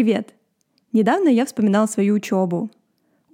Привет! 0.00 0.32
Недавно 0.94 1.28
я 1.28 1.44
вспоминала 1.44 1.84
свою 1.84 2.14
учебу. 2.14 2.70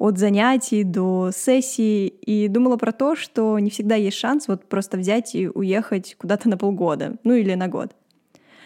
От 0.01 0.19
занятий 0.19 0.83
до 0.83 1.31
сессии 1.33 2.09
и 2.09 2.49
думала 2.49 2.77
про 2.77 2.91
то, 2.91 3.15
что 3.15 3.57
не 3.61 3.71
всегда 3.71 3.95
есть 3.95 4.17
шанс 4.17 4.49
вот 4.49 4.65
просто 4.65 4.97
взять 4.97 5.37
и 5.37 5.49
уехать 5.49 6.17
куда-то 6.19 6.49
на 6.49 6.57
полгода, 6.57 7.19
ну 7.23 7.35
или 7.35 7.55
на 7.55 7.69
год. 7.69 7.95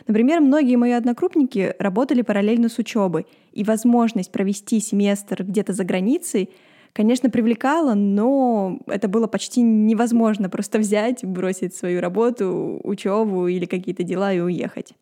Например, 0.06 0.40
многие 0.40 0.76
мои 0.76 0.92
однокрупники 0.92 1.74
работали 1.78 2.22
параллельно 2.22 2.70
с 2.70 2.78
учебой, 2.78 3.26
и 3.52 3.64
возможность 3.64 4.32
провести 4.32 4.80
семестр 4.80 5.44
где-то 5.44 5.74
за 5.74 5.84
границей, 5.84 6.48
конечно, 6.94 7.28
привлекала, 7.28 7.92
но 7.92 8.78
это 8.86 9.08
было 9.08 9.26
почти 9.26 9.60
невозможно 9.60 10.48
просто 10.48 10.78
взять, 10.78 11.22
бросить 11.22 11.74
свою 11.74 12.00
работу, 12.00 12.80
учебу 12.82 13.46
или 13.46 13.66
какие-то 13.66 14.04
дела 14.04 14.32
и 14.32 14.40
уехать. 14.40 14.94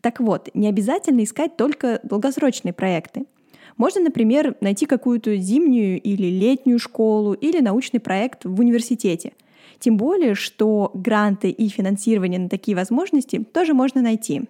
Так 0.00 0.20
вот, 0.20 0.48
не 0.54 0.68
обязательно 0.68 1.24
искать 1.24 1.56
только 1.56 2.00
долгосрочные 2.02 2.72
проекты. 2.72 3.24
Можно, 3.76 4.02
например, 4.02 4.56
найти 4.60 4.86
какую-то 4.86 5.36
зимнюю 5.36 6.00
или 6.00 6.26
летнюю 6.26 6.78
школу 6.78 7.34
или 7.34 7.60
научный 7.60 8.00
проект 8.00 8.44
в 8.44 8.58
университете. 8.58 9.32
Тем 9.78 9.96
более, 9.96 10.34
что 10.34 10.90
гранты 10.94 11.50
и 11.50 11.68
финансирование 11.68 12.40
на 12.40 12.48
такие 12.48 12.76
возможности 12.76 13.44
тоже 13.44 13.74
можно 13.74 14.00
найти. 14.00 14.48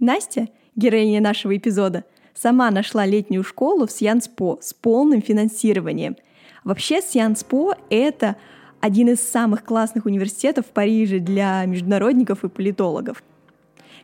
Настя, 0.00 0.48
героиня 0.76 1.20
нашего 1.20 1.56
эпизода, 1.56 2.04
сама 2.34 2.70
нашла 2.70 3.04
летнюю 3.04 3.44
школу 3.44 3.86
в 3.86 3.92
Сьянспо 3.92 4.58
с 4.62 4.72
полным 4.72 5.20
финансированием. 5.20 6.16
Вообще 6.64 7.02
Сьянспо— 7.02 7.74
это 7.90 8.36
один 8.80 9.08
из 9.08 9.20
самых 9.20 9.64
классных 9.64 10.06
университетов 10.06 10.66
в 10.66 10.70
Париже 10.70 11.18
для 11.18 11.64
международников 11.66 12.44
и 12.44 12.48
политологов. 12.48 13.22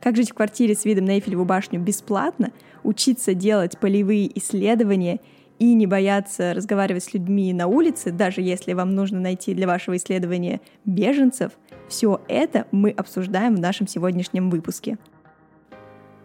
Как 0.04 0.16
жить 0.16 0.32
в 0.32 0.34
квартире 0.34 0.74
с 0.74 0.84
видом 0.84 1.06
на 1.06 1.12
Эйфелеву 1.12 1.46
башню 1.46 1.80
бесплатно, 1.80 2.52
учиться 2.82 3.32
делать 3.32 3.78
полевые 3.78 4.38
исследования 4.38 5.20
и 5.58 5.72
не 5.72 5.86
бояться 5.86 6.52
разговаривать 6.52 7.04
с 7.04 7.14
людьми 7.14 7.54
на 7.54 7.68
улице, 7.68 8.10
даже 8.10 8.42
если 8.42 8.74
вам 8.74 8.94
нужно 8.94 9.18
найти 9.18 9.54
для 9.54 9.66
вашего 9.66 9.96
исследования 9.96 10.60
беженцев, 10.84 11.52
все 11.88 12.20
это 12.28 12.66
мы 12.70 12.90
обсуждаем 12.90 13.56
в 13.56 13.60
нашем 13.60 13.88
сегодняшнем 13.88 14.50
выпуске. 14.50 14.98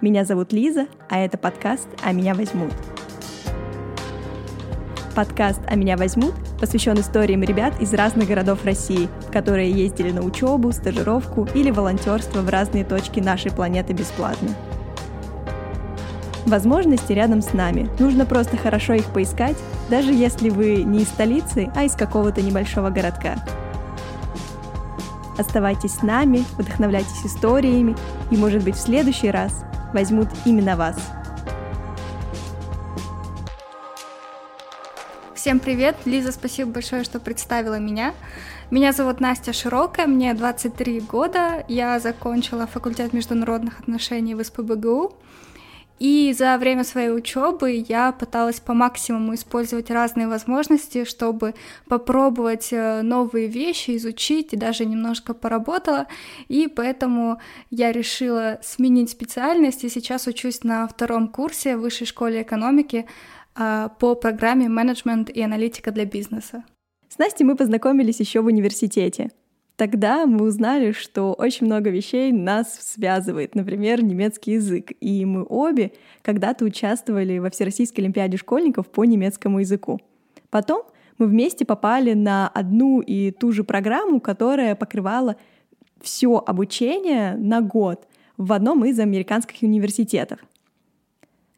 Меня 0.02 0.26
зовут 0.26 0.52
Лиза, 0.52 0.88
а 1.08 1.18
это 1.18 1.38
подкаст 1.38 1.88
«А 2.04 2.12
меня 2.12 2.36
возьмут». 2.36 2.74
Подкаст 5.20 5.60
«А 5.68 5.76
меня 5.76 5.98
возьмут» 5.98 6.34
посвящен 6.62 6.98
историям 6.98 7.44
ребят 7.44 7.74
из 7.82 7.94
разных 7.94 8.30
городов 8.30 8.64
России, 8.64 9.10
которые 9.34 9.70
ездили 9.70 10.12
на 10.12 10.22
учебу, 10.22 10.72
стажировку 10.72 11.46
или 11.54 11.72
волонтерство 11.72 12.40
в 12.40 12.48
разные 12.48 12.86
точки 12.86 13.20
нашей 13.20 13.52
планеты 13.52 13.92
бесплатно. 13.92 14.48
Возможности 16.46 17.12
рядом 17.12 17.42
с 17.42 17.52
нами. 17.52 17.90
Нужно 18.00 18.26
просто 18.26 18.56
хорошо 18.56 18.94
их 18.94 19.08
поискать, 19.08 19.58
даже 19.90 20.14
если 20.14 20.50
вы 20.50 20.84
не 20.84 21.02
из 21.02 21.10
столицы, 21.10 21.70
а 21.76 21.84
из 21.84 21.96
какого-то 21.96 22.42
небольшого 22.42 22.90
городка. 22.90 23.46
Оставайтесь 25.38 25.96
с 25.96 26.02
нами, 26.02 26.46
вдохновляйтесь 26.58 27.26
историями, 27.26 27.98
и, 28.32 28.38
может 28.38 28.64
быть, 28.64 28.78
в 28.78 28.80
следующий 28.80 29.32
раз 29.32 29.66
возьмут 29.94 30.30
именно 30.46 30.78
вас– 30.78 30.96
Всем 35.40 35.62
привет! 35.62 35.96
Лиза, 36.04 36.34
спасибо 36.34 36.70
большое, 36.70 37.06
что 37.06 37.18
представила 37.22 37.80
меня. 37.80 38.14
Меня 38.72 38.92
зовут 38.92 39.22
Настя 39.22 39.54
Широкая, 39.54 40.06
мне 40.06 40.34
23 40.34 41.00
года, 41.00 41.64
я 41.70 41.98
закончила 42.02 42.68
факультет 42.68 43.14
международных 43.14 43.80
отношений 43.80 44.36
в 44.36 44.44
СПБГУ. 44.44 45.14
И 45.98 46.34
за 46.38 46.58
время 46.58 46.84
своей 46.84 47.10
учебы 47.10 47.86
я 47.88 48.12
пыталась 48.12 48.60
по 48.60 48.74
максимуму 48.74 49.34
использовать 49.36 49.90
разные 49.90 50.28
возможности, 50.28 51.06
чтобы 51.06 51.56
попробовать 51.88 52.70
э, 52.72 53.02
новые 53.02 53.48
вещи, 53.48 53.96
изучить 53.96 54.54
и 54.54 54.58
даже 54.58 54.86
немножко 54.86 55.34
поработала. 55.34 56.08
И 56.48 56.68
поэтому 56.68 57.40
я 57.70 57.92
решила 57.94 58.60
сменить 58.62 59.10
специальность 59.10 59.84
и 59.84 59.90
сейчас 59.90 60.28
учусь 60.28 60.64
на 60.64 60.86
втором 60.88 61.28
курсе 61.30 61.76
в 61.76 61.82
Высшей 61.82 62.08
школе 62.08 62.42
экономики 62.42 63.06
по 64.00 64.16
программе 64.16 64.70
«Менеджмент 64.70 65.30
и 65.30 65.42
аналитика 65.42 65.92
для 65.92 66.06
бизнеса». 66.06 66.64
С 67.10 67.18
Настей 67.18 67.46
мы 67.46 67.56
познакомились 67.56 68.20
еще 68.20 68.42
в 68.42 68.46
университете. 68.46 69.32
Тогда 69.76 70.26
мы 70.26 70.46
узнали, 70.46 70.92
что 70.92 71.34
очень 71.34 71.66
много 71.66 71.90
вещей 71.90 72.32
нас 72.32 72.74
связывает, 72.82 73.56
например, 73.56 74.04
немецкий 74.04 74.54
язык. 74.54 74.92
И 75.00 75.26
мы 75.26 75.46
обе 75.48 75.94
когда-то 76.22 76.66
участвовали 76.66 77.38
во 77.38 77.50
Всероссийской 77.50 78.04
Олимпиаде 78.04 78.38
школьников 78.38 78.88
по 78.88 79.06
немецкому 79.06 79.60
языку. 79.60 80.00
Потом 80.50 80.84
мы 81.18 81.28
вместе 81.28 81.66
попали 81.66 82.14
на 82.14 82.48
одну 82.50 83.02
и 83.02 83.32
ту 83.32 83.52
же 83.52 83.64
программу, 83.64 84.20
которая 84.20 84.76
покрывала 84.76 85.38
все 86.02 86.38
обучение 86.38 87.36
на 87.36 87.62
год 87.62 88.08
в 88.38 88.54
одном 88.54 88.86
из 88.86 89.00
американских 89.00 89.62
университетов. 89.64 90.40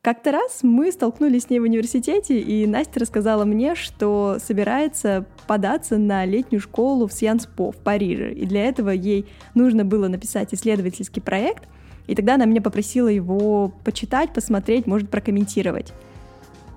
Как-то 0.03 0.31
раз 0.31 0.62
мы 0.63 0.91
столкнулись 0.91 1.44
с 1.44 1.50
ней 1.51 1.59
в 1.59 1.63
университете, 1.63 2.39
и 2.39 2.66
Настя 2.66 3.01
рассказала 3.01 3.45
мне, 3.45 3.75
что 3.75 4.38
собирается 4.44 5.28
податься 5.45 6.00
на 6.00 6.25
летнюю 6.25 6.59
школу 6.59 7.06
в 7.06 7.13
Сьянспо 7.13 7.72
в 7.72 7.75
Париже. 7.75 8.34
И 8.34 8.47
для 8.47 8.66
этого 8.66 8.89
ей 8.89 9.28
нужно 9.53 9.85
было 9.85 10.07
написать 10.07 10.56
исследовательский 10.56 11.22
проект, 11.22 11.66
и 12.07 12.16
тогда 12.16 12.34
она 12.34 12.45
меня 12.45 12.63
попросила 12.63 13.09
его 13.09 13.72
почитать, 13.84 14.34
посмотреть, 14.34 14.88
может, 14.88 15.07
прокомментировать. 15.12 15.94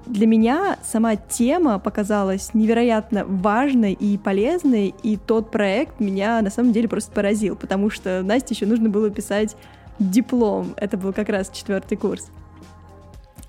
Для 0.05 0.27
меня 0.27 0.77
сама 0.83 1.17
тема 1.17 1.79
показалась 1.79 2.53
невероятно 2.53 3.25
важной 3.25 3.95
и 3.95 4.19
полезной, 4.19 4.95
и 5.03 5.17
тот 5.17 5.51
проект 5.51 5.99
меня 5.99 6.43
на 6.43 6.51
самом 6.51 6.75
деле 6.75 6.91
просто 6.91 7.11
поразил, 7.11 7.57
потому 7.57 7.89
что 7.89 8.23
Насте 8.23 8.53
еще 8.53 8.67
нужно 8.67 8.91
было 8.91 9.09
писать 9.09 9.57
диплом. 9.99 10.75
Это 10.77 10.99
был 10.99 11.15
как 11.15 11.31
раз 11.31 11.49
четвертый 11.49 11.97
курс. 11.97 12.31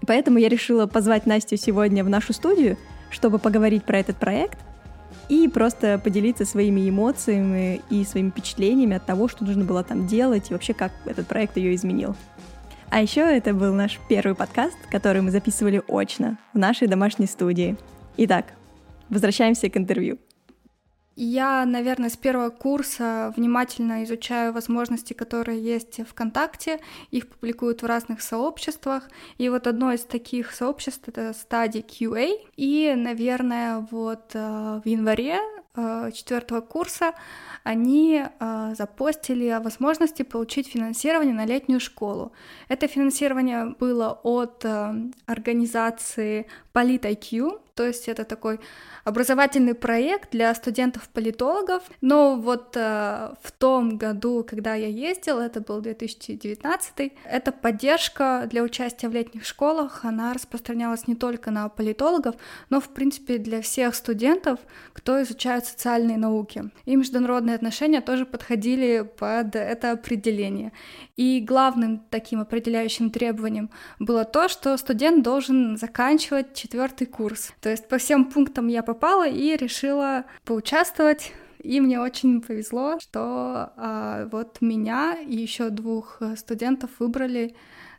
Поэтому 0.05 0.37
я 0.37 0.49
решила 0.49 0.87
позвать 0.87 1.25
Настю 1.25 1.57
сегодня 1.57 2.03
в 2.03 2.09
нашу 2.09 2.33
студию, 2.33 2.77
чтобы 3.09 3.39
поговорить 3.39 3.83
про 3.83 3.99
этот 3.99 4.17
проект 4.17 4.57
и 5.29 5.47
просто 5.47 5.99
поделиться 6.03 6.45
своими 6.45 6.89
эмоциями 6.89 7.81
и 7.89 8.03
своими 8.03 8.29
впечатлениями 8.29 8.95
от 8.97 9.05
того, 9.05 9.27
что 9.27 9.43
нужно 9.43 9.63
было 9.63 9.83
там 9.83 10.07
делать 10.07 10.49
и 10.49 10.53
вообще 10.53 10.73
как 10.73 10.91
этот 11.05 11.27
проект 11.27 11.57
ее 11.57 11.73
изменил. 11.75 12.15
А 12.89 13.01
еще 13.01 13.21
это 13.21 13.53
был 13.53 13.73
наш 13.73 13.99
первый 14.07 14.35
подкаст, 14.35 14.77
который 14.91 15.21
мы 15.21 15.31
записывали 15.31 15.81
очно 15.87 16.37
в 16.53 16.57
нашей 16.57 16.87
домашней 16.87 17.25
студии. 17.25 17.77
Итак, 18.17 18.53
возвращаемся 19.09 19.69
к 19.69 19.77
интервью. 19.77 20.19
Я, 21.17 21.65
наверное, 21.65 22.09
с 22.09 22.17
первого 22.17 22.49
курса 22.49 23.33
внимательно 23.37 24.03
изучаю 24.03 24.51
возможности, 24.51 25.13
которые 25.13 25.61
есть 25.61 25.99
в 25.99 26.05
ВКонтакте. 26.05 26.81
Их 27.09 27.29
публикуют 27.29 27.83
в 27.83 27.85
разных 27.85 28.21
сообществах. 28.21 29.09
И 29.37 29.47
вот 29.47 29.65
одно 29.65 29.93
из 29.93 30.01
таких 30.01 30.51
сообществ— 30.51 31.03
это 31.07 31.29
Study 31.29 31.85
QA. 31.85 32.33
И, 32.57 32.93
наверное, 32.97 33.87
вот 33.91 34.31
э, 34.33 34.81
в 34.83 34.85
январе 34.85 35.39
э, 35.75 36.11
четвертого 36.13 36.59
курса 36.59 37.13
они 37.63 38.25
э, 38.25 38.73
запостили 38.77 39.47
о 39.47 39.61
возможности 39.61 40.23
получить 40.23 40.67
финансирование 40.67 41.33
на 41.33 41.45
летнюю 41.45 41.79
школу. 41.79 42.33
Это 42.67 42.89
финансирование 42.89 43.73
было 43.79 44.19
от 44.21 44.65
организации 45.27 46.47
PolitIQ, 46.73 47.61
то 47.75 47.85
есть 47.85 48.07
это 48.07 48.23
такой 48.23 48.59
образовательный 49.03 49.75
проект 49.75 50.31
для 50.31 50.53
студентов-политологов. 50.55 51.83
Но 52.01 52.37
вот 52.37 52.75
э, 52.75 53.33
в 53.41 53.51
том 53.51 53.97
году, 53.97 54.45
когда 54.47 54.75
я 54.75 54.87
ездила, 54.87 55.41
это 55.41 55.61
был 55.61 55.81
2019, 55.81 57.11
эта 57.25 57.51
поддержка 57.51 58.47
для 58.49 58.63
участия 58.63 59.09
в 59.09 59.13
летних 59.13 59.45
школах, 59.45 60.05
она 60.05 60.33
распространялась 60.33 61.07
не 61.07 61.15
только 61.15 61.51
на 61.51 61.69
политологов, 61.69 62.35
но, 62.69 62.79
в 62.79 62.89
принципе, 62.89 63.37
для 63.37 63.61
всех 63.61 63.93
студентов, 63.93 64.59
кто 64.93 65.21
изучает 65.21 65.65
социальные 65.65 66.17
науки. 66.17 66.71
И 66.85 66.95
международные 66.95 67.55
отношения 67.55 68.01
тоже 68.01 68.25
подходили 68.25 69.01
под 69.01 69.55
это 69.55 69.91
определение. 69.91 70.71
И 71.15 71.41
главным 71.41 72.01
таким 72.09 72.39
определяющим 72.39 73.11
требованием 73.11 73.69
было 73.99 74.23
то, 74.23 74.47
что 74.47 74.75
студент 74.77 75.23
должен 75.23 75.77
заканчивать 75.77 76.55
четвертый 76.55 77.05
курс. 77.05 77.51
То 77.65 77.71
есть 77.71 77.87
по 77.87 77.97
всем 77.97 78.25
пунктам 78.25 78.67
я 78.67 78.83
попала 78.83 79.27
и 79.27 79.57
решила 79.57 80.25
поучаствовать. 80.43 81.31
И 81.63 81.81
мне 81.81 81.99
очень 81.99 82.39
повезло, 82.39 82.99
что 82.99 83.71
а, 83.75 84.29
вот 84.31 84.57
меня 84.61 85.17
и 85.19 85.35
еще 85.35 85.71
двух 85.71 86.21
студентов 86.37 86.91
выбрали 86.99 87.55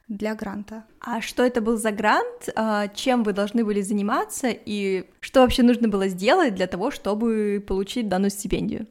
для 0.07 0.37
гранта. 0.37 0.85
А 1.01 1.21
что 1.21 1.43
это 1.43 1.61
был 1.61 1.79
за 1.79 1.91
грант? 1.91 2.49
А, 2.55 2.87
чем 2.87 3.25
вы 3.25 3.33
должны 3.33 3.65
были 3.65 3.81
заниматься? 3.81 4.51
И 4.51 5.11
что 5.19 5.41
вообще 5.41 5.65
нужно 5.65 5.89
было 5.89 6.07
сделать 6.07 6.55
для 6.55 6.69
того, 6.69 6.93
чтобы 6.93 7.61
получить 7.67 8.09
данную 8.09 8.31
стипендию? 8.31 8.87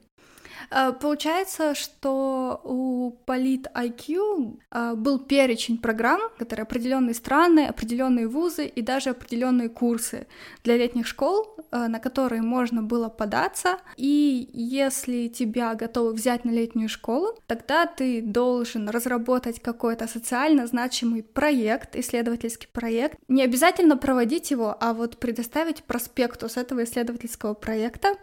Э, 0.72 0.94
получается, 1.00 1.76
что 1.76 2.62
у 2.64 3.12
Полит 3.26 3.68
IQ 3.74 4.60
э, 4.72 4.94
был 4.96 5.20
перечень 5.20 5.78
программ, 5.78 6.22
которые 6.38 6.64
определенные 6.64 7.14
страны, 7.14 7.68
определенные 7.68 8.28
вузы 8.28 8.66
и 8.66 8.82
даже 8.82 9.12
определенные 9.12 9.70
курсы 9.70 10.28
для 10.64 10.78
летних 10.78 11.08
школ, 11.08 11.56
э, 11.72 11.88
на 11.88 12.00
которые 12.00 12.42
можно 12.42 12.82
было 12.82 13.10
податься. 13.10 13.78
И 13.98 14.50
если 14.54 15.28
тебя 15.28 15.76
готовы 15.76 16.14
взять 16.14 16.46
на 16.46 16.52
летнюю 16.52 16.90
школу, 16.90 17.38
тогда 17.48 17.86
ты 17.86 18.22
должен 18.22 18.90
разработать 18.90 19.62
какой-то 19.62 20.08
социально 20.08 20.68
значимый 20.68 21.24
проект, 21.24 21.96
исследовательский 21.96 22.70
проект. 22.72 23.18
Не 23.28 23.44
обязательно 23.44 23.98
проводить 23.98 24.52
его, 24.52 24.76
а 24.80 24.94
вот 24.94 25.18
предоставить 25.18 25.84
проспектус 25.84 26.58
этого 26.58 26.84
исследовательского 26.84 27.54
проекта 27.54 28.16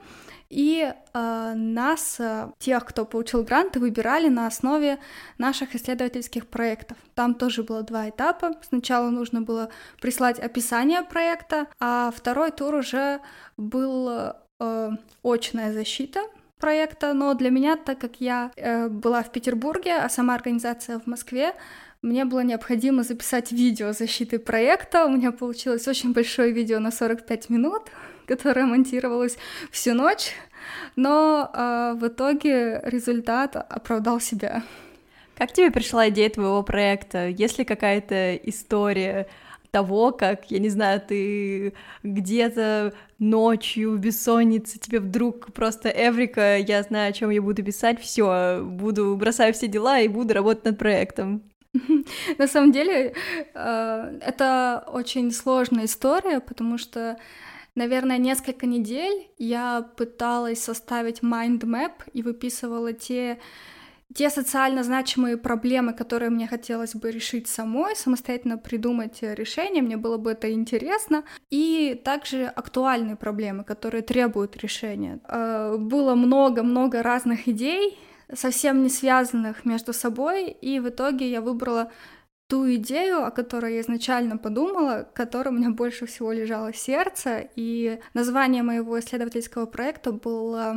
и 0.52 0.92
э, 0.92 1.52
нас, 1.56 2.20
э, 2.20 2.50
тех, 2.58 2.84
кто 2.84 3.06
получил 3.06 3.42
гранты, 3.42 3.80
выбирали 3.80 4.28
на 4.28 4.46
основе 4.46 4.98
наших 5.38 5.74
исследовательских 5.74 6.46
проектов. 6.46 6.98
Там 7.14 7.34
тоже 7.34 7.62
было 7.62 7.82
два 7.82 8.10
этапа. 8.10 8.52
Сначала 8.68 9.08
нужно 9.08 9.40
было 9.40 9.70
прислать 10.00 10.38
описание 10.38 11.02
проекта, 11.02 11.68
а 11.80 12.12
второй 12.14 12.50
тур 12.50 12.74
уже 12.74 13.20
был 13.56 14.34
э, 14.60 14.90
очная 15.24 15.72
защита 15.72 16.20
проекта. 16.58 17.14
Но 17.14 17.32
для 17.32 17.48
меня, 17.48 17.76
так 17.76 17.98
как 17.98 18.20
я 18.20 18.50
э, 18.56 18.88
была 18.88 19.22
в 19.22 19.32
Петербурге, 19.32 19.96
а 19.96 20.10
сама 20.10 20.34
организация 20.34 20.98
в 20.98 21.06
Москве, 21.06 21.54
мне 22.02 22.26
было 22.26 22.40
необходимо 22.40 23.04
записать 23.04 23.52
видео 23.52 23.92
защиты 23.92 24.38
проекта. 24.38 25.06
У 25.06 25.10
меня 25.10 25.32
получилось 25.32 25.88
очень 25.88 26.12
большое 26.12 26.52
видео 26.52 26.78
на 26.78 26.90
45 26.90 27.48
минут 27.48 27.90
которая 28.26 28.66
монтировалась 28.66 29.36
всю 29.70 29.94
ночь, 29.94 30.32
но 30.96 31.50
э, 31.52 31.94
в 31.98 32.06
итоге 32.06 32.80
результат 32.84 33.56
оправдал 33.56 34.20
себя. 34.20 34.62
Как 35.36 35.52
тебе 35.52 35.70
пришла 35.70 36.08
идея 36.08 36.30
твоего 36.30 36.62
проекта? 36.62 37.28
Есть 37.28 37.58
ли 37.58 37.64
какая-то 37.64 38.36
история 38.36 39.26
того, 39.72 40.12
как, 40.12 40.50
я 40.50 40.58
не 40.58 40.68
знаю, 40.68 41.00
ты 41.00 41.72
где-то 42.02 42.92
ночью 43.18 43.92
в 43.92 43.98
бессоннице, 43.98 44.78
тебе 44.78 45.00
вдруг 45.00 45.52
просто 45.52 45.88
Эврика, 45.88 46.58
я 46.58 46.82
знаю, 46.82 47.10
о 47.10 47.12
чем 47.12 47.30
я 47.30 47.40
буду 47.40 47.64
писать, 47.64 48.00
все, 48.00 48.60
буду 48.62 49.16
бросаю 49.16 49.54
все 49.54 49.68
дела 49.68 49.98
и 49.98 50.08
буду 50.08 50.34
работать 50.34 50.66
над 50.66 50.78
проектом. 50.78 51.42
На 52.38 52.46
самом 52.46 52.70
деле, 52.70 53.14
э, 53.54 54.18
это 54.20 54.84
очень 54.92 55.32
сложная 55.32 55.86
история, 55.86 56.40
потому 56.40 56.76
что 56.76 57.16
Наверное, 57.74 58.18
несколько 58.18 58.66
недель 58.66 59.30
я 59.38 59.82
пыталась 59.96 60.62
составить 60.62 61.20
map 61.22 61.92
и 62.12 62.22
выписывала 62.22 62.92
те 62.92 63.38
те 64.14 64.30
социально 64.30 64.82
значимые 64.82 65.36
проблемы, 65.36 65.94
которые 65.94 66.30
мне 66.30 66.46
хотелось 66.46 66.94
бы 66.94 67.10
решить 67.10 67.48
самой, 67.48 67.96
самостоятельно 67.96 68.58
придумать 68.58 69.22
решение, 69.22 69.82
мне 69.82 69.96
было 69.96 70.18
бы 70.18 70.32
это 70.32 70.52
интересно, 70.52 71.24
и 71.50 72.00
также 72.04 72.44
актуальные 72.44 73.16
проблемы, 73.16 73.64
которые 73.64 74.02
требуют 74.02 74.56
решения. 74.58 75.20
Э, 75.28 75.76
было 75.78 76.14
много-много 76.14 77.02
разных 77.02 77.48
идей, 77.48 77.98
совсем 78.34 78.82
не 78.82 78.88
связанных 78.88 79.64
между 79.64 79.92
собой, 79.92 80.50
и 80.50 80.80
в 80.80 80.88
итоге 80.88 81.30
я 81.30 81.40
выбрала 81.40 81.90
ту 82.52 82.74
идею, 82.74 83.24
о 83.24 83.30
которой 83.30 83.76
я 83.76 83.80
изначально 83.80 84.36
подумала, 84.36 85.08
которая 85.14 85.54
у 85.54 85.56
меня 85.56 85.70
больше 85.70 86.04
всего 86.04 86.32
лежало 86.32 86.74
сердце, 86.74 87.48
и 87.56 87.98
название 88.12 88.62
моего 88.62 89.00
исследовательского 89.00 89.64
проекта 89.64 90.12
было 90.12 90.76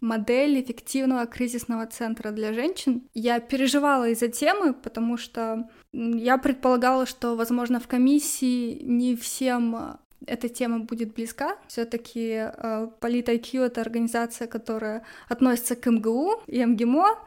модель 0.00 0.60
эффективного 0.60 1.26
кризисного 1.26 1.86
центра 1.86 2.32
для 2.32 2.52
женщин. 2.52 3.02
Я 3.14 3.38
переживала 3.38 4.08
из-за 4.08 4.26
темы, 4.26 4.74
потому 4.74 5.16
что 5.16 5.70
я 5.92 6.38
предполагала, 6.38 7.06
что, 7.06 7.36
возможно, 7.36 7.78
в 7.78 7.86
комиссии 7.86 8.82
не 8.82 9.14
всем 9.14 9.98
эта 10.26 10.48
тема 10.48 10.80
будет 10.80 11.14
близка. 11.14 11.56
Все-таки 11.66 12.28
э, 12.30 12.88
PolitIQ— 13.00 13.60
это 13.66 13.80
организация, 13.80 14.46
которая 14.46 15.04
относится 15.28 15.76
к 15.76 15.90
МГУ 15.90 16.42
и 16.46 16.64
МГИМО, 16.64 17.18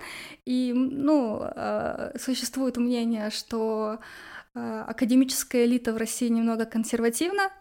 и, 0.46 0.74
ну, 0.74 1.42
э, 1.44 2.18
существует 2.20 2.78
мнение, 2.78 3.30
что 3.30 4.00
э, 4.54 4.84
академическая 4.88 5.66
элита 5.66 5.94
в 5.94 5.98
России 5.98 6.28
немного 6.28 6.66
консервативна, 6.66 7.52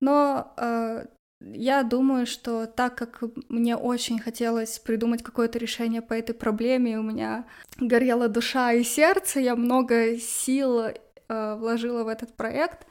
но 0.00 0.52
э, 0.56 1.06
я 1.40 1.82
думаю, 1.84 2.26
что 2.26 2.66
так 2.66 2.96
как 2.96 3.22
мне 3.48 3.76
очень 3.76 4.18
хотелось 4.18 4.78
придумать 4.78 5.22
какое-то 5.22 5.58
решение 5.58 6.02
по 6.02 6.14
этой 6.14 6.34
проблеме, 6.34 6.98
у 6.98 7.02
меня 7.02 7.44
горела 7.78 8.28
душа 8.28 8.72
и 8.72 8.82
сердце, 8.82 9.40
я 9.40 9.54
много 9.54 10.16
сил 10.18 10.80
э, 10.80 11.54
вложила 11.54 12.02
в 12.02 12.08
этот 12.08 12.34
проект, 12.34 12.86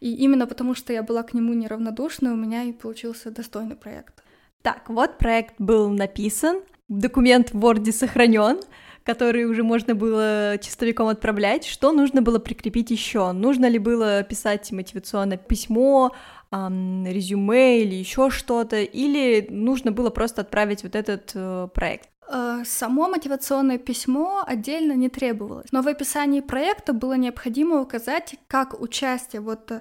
и 0.00 0.14
именно 0.14 0.46
потому, 0.46 0.74
что 0.74 0.92
я 0.92 1.02
была 1.02 1.22
к 1.22 1.34
нему 1.34 1.52
неравнодушна, 1.52 2.32
у 2.32 2.36
меня 2.36 2.64
и 2.64 2.72
получился 2.72 3.30
достойный 3.30 3.76
проект. 3.76 4.22
Так, 4.62 4.88
вот 4.88 5.18
проект 5.18 5.54
был 5.58 5.88
написан, 5.88 6.60
документ 6.88 7.52
в 7.52 7.64
Word 7.64 7.90
сохранен, 7.92 8.60
который 9.04 9.44
уже 9.44 9.62
можно 9.62 9.94
было 9.94 10.56
чистовиком 10.60 11.08
отправлять. 11.08 11.64
Что 11.64 11.92
нужно 11.92 12.22
было 12.22 12.38
прикрепить 12.38 12.90
еще? 12.90 13.32
Нужно 13.32 13.66
ли 13.66 13.78
было 13.78 14.22
писать 14.22 14.70
мотивационное 14.72 15.38
письмо, 15.38 16.12
резюме 16.50 17.82
или 17.82 17.94
еще 17.94 18.30
что-то, 18.30 18.82
или 18.82 19.46
нужно 19.50 19.92
было 19.92 20.10
просто 20.10 20.42
отправить 20.42 20.82
вот 20.82 20.96
этот 20.96 21.30
э, 21.34 21.68
проект? 21.72 22.08
Э, 22.32 22.62
само 22.64 23.08
мотивационное 23.08 23.78
письмо 23.78 24.44
отдельно 24.46 24.92
не 24.92 25.08
требовалось, 25.08 25.66
но 25.72 25.82
в 25.82 25.88
описании 25.88 26.40
проекта 26.40 26.92
было 26.92 27.14
необходимо 27.14 27.80
указать, 27.80 28.36
как 28.46 28.80
участие 28.80 29.42
вот 29.42 29.72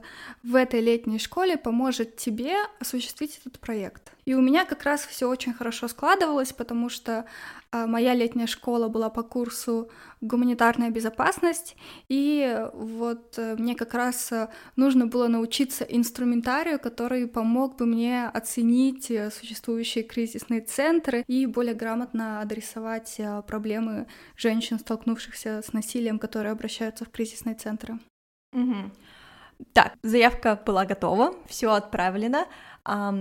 в 0.42 0.56
этой 0.56 0.82
летней 0.82 1.20
школе 1.20 1.58
поможет 1.58 2.18
тебе 2.18 2.56
осуществить 2.80 3.40
этот 3.40 3.60
проект. 3.60 4.12
И 4.30 4.36
у 4.36 4.42
меня 4.42 4.64
как 4.64 4.84
раз 4.84 5.08
все 5.08 5.28
очень 5.28 5.54
хорошо 5.54 5.88
складывалось, 5.88 6.54
потому 6.54 6.90
что 6.90 7.26
а, 7.72 7.88
моя 7.88 8.14
летняя 8.14 8.46
школа 8.46 8.88
была 8.88 9.10
по 9.10 9.24
курсу 9.24 9.90
гуманитарная 10.22 10.92
безопасность, 10.92 11.76
и 12.10 12.64
вот 12.74 13.40
э, 13.40 13.56
мне 13.56 13.74
как 13.74 13.96
раз 13.96 14.32
э, 14.32 14.50
нужно 14.76 15.08
было 15.08 15.28
научиться 15.28 15.84
инструментарию, 15.84 16.78
который 16.78 17.28
помог 17.28 17.78
бы 17.78 17.88
мне 17.88 18.28
оценить 18.28 19.10
э, 19.10 19.32
существующие 19.32 20.04
кризисные 20.04 20.62
центры 20.62 21.24
и 21.26 21.48
более 21.48 21.74
грамотно 21.74 22.40
адресовать 22.40 23.20
проблемы 23.48 24.06
женщин, 24.36 24.78
столкнувшихся 24.78 25.64
с 25.66 25.74
насилием, 25.74 26.20
которые 26.20 26.52
обращаются 26.52 27.04
в 27.04 27.10
кризисные 27.10 27.56
центры. 27.56 27.98
Угу. 28.54 28.92
Так, 29.74 29.94
заявка 30.04 30.62
была 30.66 30.86
готова, 30.86 31.34
все 31.48 31.72
отправлено. 31.72 32.46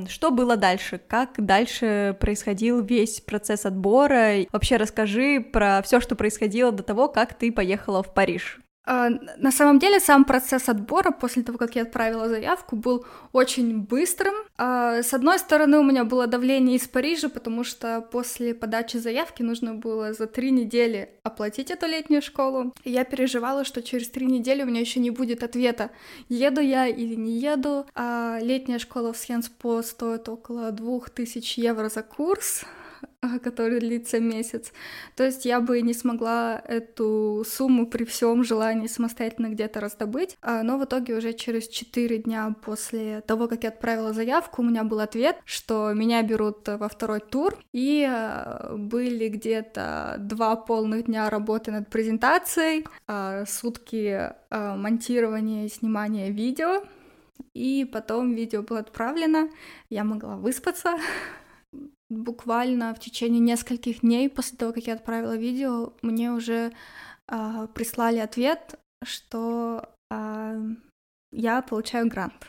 Что 0.09 0.31
было 0.31 0.57
дальше? 0.57 0.99
Как 0.99 1.45
дальше 1.45 2.17
происходил 2.21 2.83
весь 2.83 3.21
процесс 3.21 3.67
отбора? 3.67 4.47
Вообще 4.53 4.77
расскажи 4.77 5.41
про 5.41 5.83
все, 5.83 6.01
что 6.01 6.17
происходило 6.17 6.73
до 6.73 6.83
того, 6.83 7.09
как 7.09 7.35
ты 7.35 7.53
поехала 7.53 8.03
в 8.03 8.15
Париж. 8.15 8.61
А, 8.91 9.11
на 9.37 9.53
самом 9.53 9.79
деле 9.79 10.01
сам 10.01 10.25
процесс 10.25 10.71
отбора 10.71 11.11
после 11.11 11.43
того, 11.43 11.59
как 11.59 11.77
я 11.77 11.83
отправила 11.83 12.27
заявку, 12.27 12.75
был 12.75 13.05
очень 13.33 13.81
быстрым. 13.81 14.33
А, 14.57 15.03
с 15.03 15.13
одной 15.13 15.39
стороны, 15.39 15.79
у 15.79 15.83
меня 15.83 16.05
было 16.05 16.27
давление 16.27 16.77
из 16.77 16.89
Парижа, 16.89 17.29
потому 17.29 17.65
что 17.65 18.01
после 18.01 18.55
подачи 18.55 18.97
заявки 18.97 19.43
нужно 19.43 19.75
было 19.75 20.15
за 20.15 20.27
три 20.27 20.51
недели 20.51 21.11
оплатить 21.23 21.71
эту 21.71 21.85
летнюю 21.85 22.23
школу. 22.23 22.73
И 22.83 22.91
я 22.91 23.05
переживала, 23.05 23.65
что 23.65 23.83
через 23.83 24.09
три 24.09 24.25
недели 24.25 24.63
у 24.63 24.67
меня 24.67 24.81
еще 24.81 25.01
не 25.01 25.11
будет 25.11 25.43
ответа, 25.43 25.91
еду 26.31 26.63
я 26.63 26.87
или 26.87 27.15
не 27.15 27.39
еду. 27.39 27.85
А 27.95 28.39
летняя 28.41 28.79
школа 28.79 29.13
в 29.13 29.19
Сьенспо 29.19 29.83
стоит 29.83 30.31
около 30.31 30.71
двух 30.71 31.11
тысяч 31.11 31.59
евро 31.59 31.91
за 31.91 32.03
курс. 32.03 32.65
который 33.43 33.81
длится 33.81 34.21
месяц. 34.21 34.73
То 35.17 35.25
есть 35.25 35.45
я 35.45 35.61
бы 35.61 35.81
не 35.83 35.95
смогла 35.95 36.61
эту 36.67 37.45
сумму 37.47 37.87
при 37.87 38.05
всем 38.05 38.45
желании 38.45 38.87
самостоятельно 38.87 39.49
где-то 39.49 39.81
раздобыть. 39.81 40.37
А, 40.43 40.63
но 40.63 40.79
в 40.79 40.85
итоге 40.85 41.15
уже 41.15 41.33
через 41.33 41.69
4 41.69 42.19
дня 42.19 42.55
после 42.65 43.21
того, 43.23 43.49
как 43.49 43.65
я 43.65 43.71
отправила 43.71 44.13
заявку, 44.13 44.63
у 44.63 44.65
меня 44.65 44.85
был 44.85 45.01
ответ, 45.01 45.37
что 45.45 45.93
меня 45.93 46.23
берут 46.23 46.69
во 46.69 46.89
второй 46.89 47.21
тур. 47.21 47.57
И 47.73 48.07
а, 48.09 48.75
были 48.77 49.29
где-то 49.29 50.17
два 50.19 50.57
полных 50.57 51.07
дня 51.07 51.29
работы 51.31 51.71
над 51.71 51.89
презентацией, 51.89 52.87
а, 53.07 53.45
сутки 53.47 54.33
монтирования 54.51 55.67
и 55.67 55.69
снимания 55.69 56.31
видео. 56.31 56.83
И 57.55 57.85
потом 57.85 58.35
видео 58.35 58.63
было 58.63 58.81
отправлено, 58.81 59.49
я 59.91 60.05
могла 60.05 60.37
выспаться, 60.37 60.95
буквально 62.11 62.95
в 62.95 63.01
течение 63.01 63.41
нескольких 63.41 64.01
дней 64.01 64.29
после 64.29 64.57
того, 64.57 64.73
как 64.73 64.87
я 64.87 64.95
отправила 64.95 65.37
видео, 65.37 65.93
мне 66.03 66.33
уже 66.33 66.73
э, 67.29 67.67
прислали 67.75 68.19
ответ, 68.19 68.79
что 69.05 69.89
э, 70.11 70.61
я 71.33 71.63
получаю 71.63 72.09
грант. 72.09 72.47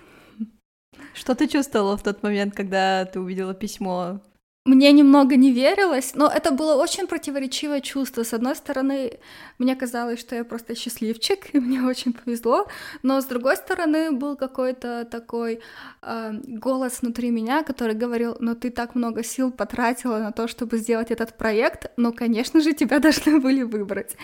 Что 1.14 1.36
ты 1.36 1.48
чувствовала 1.48 1.98
в 1.98 2.04
тот 2.04 2.24
момент, 2.24 2.56
когда 2.56 3.06
ты 3.06 3.20
увидела 3.20 3.54
письмо? 3.54 4.22
Мне 4.70 4.92
немного 4.92 5.36
не 5.36 5.52
верилось, 5.52 6.14
но 6.16 6.28
это 6.28 6.52
было 6.52 6.76
очень 6.76 7.08
противоречивое 7.08 7.82
чувство. 7.82 8.24
С 8.24 8.34
одной 8.34 8.56
стороны, 8.56 9.20
мне 9.58 9.76
казалось, 9.76 10.20
что 10.20 10.36
я 10.36 10.44
просто 10.44 10.76
счастливчик, 10.76 11.50
и 11.56 11.60
мне 11.60 11.82
очень 11.82 12.14
повезло, 12.14 12.68
но 13.02 13.20
с 13.20 13.26
другой 13.26 13.58
стороны, 13.58 14.12
был 14.12 14.36
какой-то 14.38 15.06
такой 15.06 15.60
э, 16.04 16.34
голос 16.34 17.02
внутри 17.02 17.32
меня, 17.32 17.64
который 17.64 17.96
говорил, 17.96 18.38
ну 18.40 18.54
ты 18.56 18.70
так 18.70 18.96
много 18.96 19.24
сил 19.24 19.52
потратила 19.52 20.20
на 20.20 20.32
то, 20.32 20.48
чтобы 20.48 20.78
сделать 20.78 21.10
этот 21.10 21.36
проект, 21.38 21.92
но, 21.98 22.12
конечно 22.12 22.62
же, 22.62 22.74
тебя 22.74 23.00
должны 23.08 23.40
были 23.40 23.64
выбрать. 23.64 24.18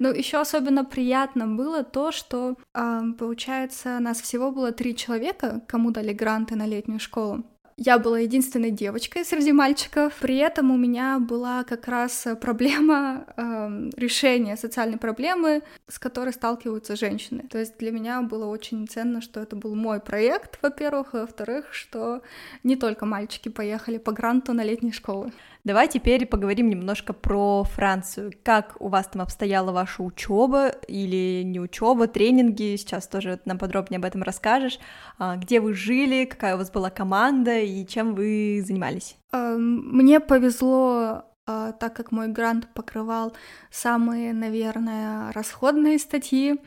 Но 0.00 0.08
еще 0.08 0.40
особенно 0.40 0.84
приятно 0.84 1.46
было 1.46 1.84
то, 1.84 2.10
что, 2.10 2.56
э, 2.74 3.00
получается, 3.16 4.00
нас 4.00 4.20
всего 4.20 4.50
было 4.50 4.72
три 4.72 4.96
человека, 4.96 5.62
кому 5.68 5.92
дали 5.92 6.12
гранты 6.12 6.56
на 6.56 6.66
летнюю 6.66 6.98
школу. 6.98 7.44
Я 7.76 7.98
была 7.98 8.18
единственной 8.18 8.70
девочкой 8.70 9.24
среди 9.24 9.52
мальчиков. 9.52 10.14
При 10.20 10.36
этом 10.36 10.70
у 10.70 10.76
меня 10.76 11.18
была 11.18 11.64
как 11.64 11.88
раз 11.88 12.26
проблема 12.40 13.26
э, 13.36 13.90
решения 13.96 14.56
социальной 14.56 14.98
проблемы, 14.98 15.62
с 15.88 15.98
которой 15.98 16.32
сталкиваются 16.32 16.96
женщины. 16.96 17.44
То 17.50 17.58
есть 17.58 17.78
для 17.78 17.90
меня 17.90 18.22
было 18.22 18.46
очень 18.46 18.86
ценно, 18.86 19.20
что 19.20 19.40
это 19.40 19.56
был 19.56 19.74
мой 19.74 20.00
проект, 20.00 20.58
во-первых, 20.62 21.14
и 21.14 21.18
во-вторых, 21.18 21.72
что 21.72 22.22
не 22.62 22.76
только 22.76 23.06
мальчики 23.06 23.48
поехали 23.48 23.98
по 23.98 24.12
гранту 24.12 24.52
на 24.52 24.64
летние 24.64 24.92
школы. 24.92 25.32
Давай 25.64 25.86
теперь 25.86 26.26
поговорим 26.26 26.68
немножко 26.68 27.12
про 27.12 27.62
Францию. 27.62 28.32
Как 28.42 28.76
у 28.80 28.88
вас 28.88 29.06
там 29.06 29.22
обстояла 29.22 29.70
ваша 29.70 30.02
учеба 30.02 30.70
или 30.88 31.42
не 31.44 31.60
учеба, 31.60 32.08
тренинги? 32.08 32.74
Сейчас 32.76 33.06
тоже 33.06 33.38
нам 33.44 33.58
подробнее 33.58 33.98
об 33.98 34.04
этом 34.04 34.24
расскажешь. 34.24 34.80
А, 35.18 35.36
где 35.36 35.60
вы 35.60 35.74
жили, 35.74 36.24
какая 36.24 36.56
у 36.56 36.58
вас 36.58 36.72
была 36.72 36.90
команда 36.90 37.60
и 37.60 37.86
чем 37.86 38.16
вы 38.16 38.60
занимались? 38.66 39.16
Эм, 39.32 39.96
мне 39.96 40.18
повезло 40.18 41.26
а, 41.44 41.72
так 41.72 41.94
как 41.94 42.12
мой 42.12 42.28
грант 42.28 42.68
покрывал 42.74 43.32
самые, 43.70 44.32
наверное, 44.32 45.32
расходные 45.32 45.98
статьи, 45.98 46.60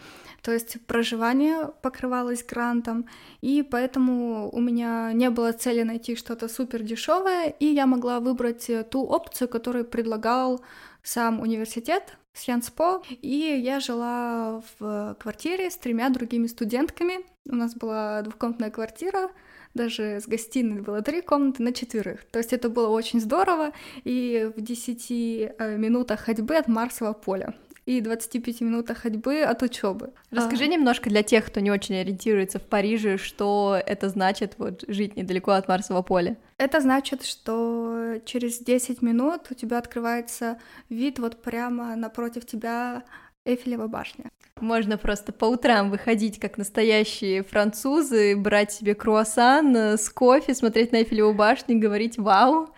то 0.46 0.54
есть 0.54 0.80
проживание 0.86 1.72
покрывалось 1.82 2.46
грантом, 2.46 3.08
и 3.42 3.64
поэтому 3.64 4.52
у 4.52 4.62
меня 4.62 5.12
не 5.12 5.32
было 5.32 5.52
цели 5.54 5.82
найти 5.82 6.16
что-то 6.16 6.48
супер 6.48 6.84
дешевое, 6.84 7.50
и 7.50 7.66
я 7.66 7.88
могла 7.88 8.20
выбрать 8.20 8.70
ту 8.92 9.04
опцию, 9.06 9.50
которую 9.50 9.86
предлагал 9.86 10.62
сам 11.02 11.40
университет, 11.40 12.16
Сьянспо, 12.36 13.02
и 13.24 13.60
я 13.66 13.80
жила 13.80 14.62
в 14.78 15.18
квартире 15.20 15.72
с 15.72 15.78
тремя 15.78 16.10
другими 16.10 16.46
студентками. 16.46 17.26
У 17.50 17.56
нас 17.56 17.74
была 17.74 18.22
двухкомнатная 18.22 18.70
квартира, 18.70 19.32
даже 19.74 20.20
с 20.22 20.28
гостиной 20.28 20.82
было 20.82 21.02
три 21.02 21.22
комнаты 21.22 21.64
на 21.64 21.74
четверых. 21.74 22.24
То 22.26 22.38
есть 22.38 22.54
это 22.54 22.70
было 22.70 22.90
очень 22.90 23.20
здорово, 23.20 23.72
и 24.04 24.52
в 24.56 24.62
10 24.62 25.08
э, 25.10 25.78
минутах 25.78 26.20
ходьбы 26.20 26.56
от 26.56 26.68
Марсового 26.68 27.14
поля 27.14 27.56
и 27.86 28.02
25 28.02 28.62
минутах 28.62 29.00
ходьбы 29.00 29.42
от 29.42 29.62
учебы. 29.62 30.12
Расскажи 30.32 30.64
а... 30.64 30.68
немножко 30.68 31.10
для 31.10 31.24
тех, 31.24 31.46
кто 31.46 31.60
не 31.60 31.72
очень 31.72 31.96
ориентируется 31.96 32.60
в 32.60 32.64
Париже, 32.64 33.18
что 33.18 33.80
это 33.86 34.10
значит 34.10 34.56
вот 34.58 34.84
жить 34.88 35.16
недалеко 35.16 35.52
от 35.52 35.68
Марсового 35.68 36.02
поля. 36.02 36.38
Это 36.58 36.82
значит, 36.82 37.24
что 37.24 38.16
через 38.26 38.60
10 38.60 39.02
минут 39.02 39.48
у 39.52 39.54
тебя 39.54 39.78
открывается 39.78 40.58
вид 40.90 41.20
вот 41.20 41.42
прямо 41.42 41.96
напротив 41.96 42.46
тебя 42.46 43.04
Эйфелева 43.46 43.88
башня. 43.88 44.32
Можно 44.60 44.98
просто 44.98 45.34
по 45.34 45.46
утрам 45.46 45.92
выходить 45.92 46.40
как 46.40 46.58
настоящие 46.58 47.44
французы, 47.44 48.36
брать 48.36 48.72
себе 48.72 48.96
круассан 48.96 49.76
э, 49.76 49.98
с 49.98 50.10
кофе, 50.10 50.56
смотреть 50.56 50.92
на 50.94 50.98
Эйфелеву 50.98 51.34
башню 51.34 51.76
и 51.76 51.80
говорить 51.80 52.18
«Вау!». 52.18 52.70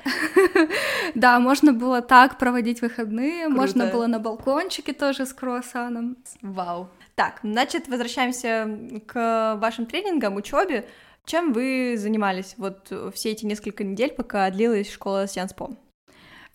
Да, 1.15 1.39
можно 1.39 1.71
было 1.71 2.01
так 2.01 2.37
проводить 2.37 2.81
выходные, 2.81 3.47
можно 3.47 3.87
было 3.87 4.07
на 4.07 4.19
балкончике 4.19 4.93
тоже 4.93 5.25
с 5.25 5.33
круассаном. 5.33 6.17
Вау! 6.41 6.89
Так, 7.15 7.39
значит, 7.43 7.87
возвращаемся 7.87 8.67
к 9.05 9.57
вашим 9.61 9.85
тренингам, 9.85 10.35
учебе. 10.35 10.85
Чем 11.25 11.53
вы 11.53 11.95
занимались 11.97 12.55
вот 12.57 12.91
все 13.13 13.31
эти 13.31 13.45
несколько 13.45 13.83
недель, 13.83 14.11
пока 14.11 14.49
длилась 14.49 14.91
школа 14.91 15.27
Сианспо? 15.27 15.71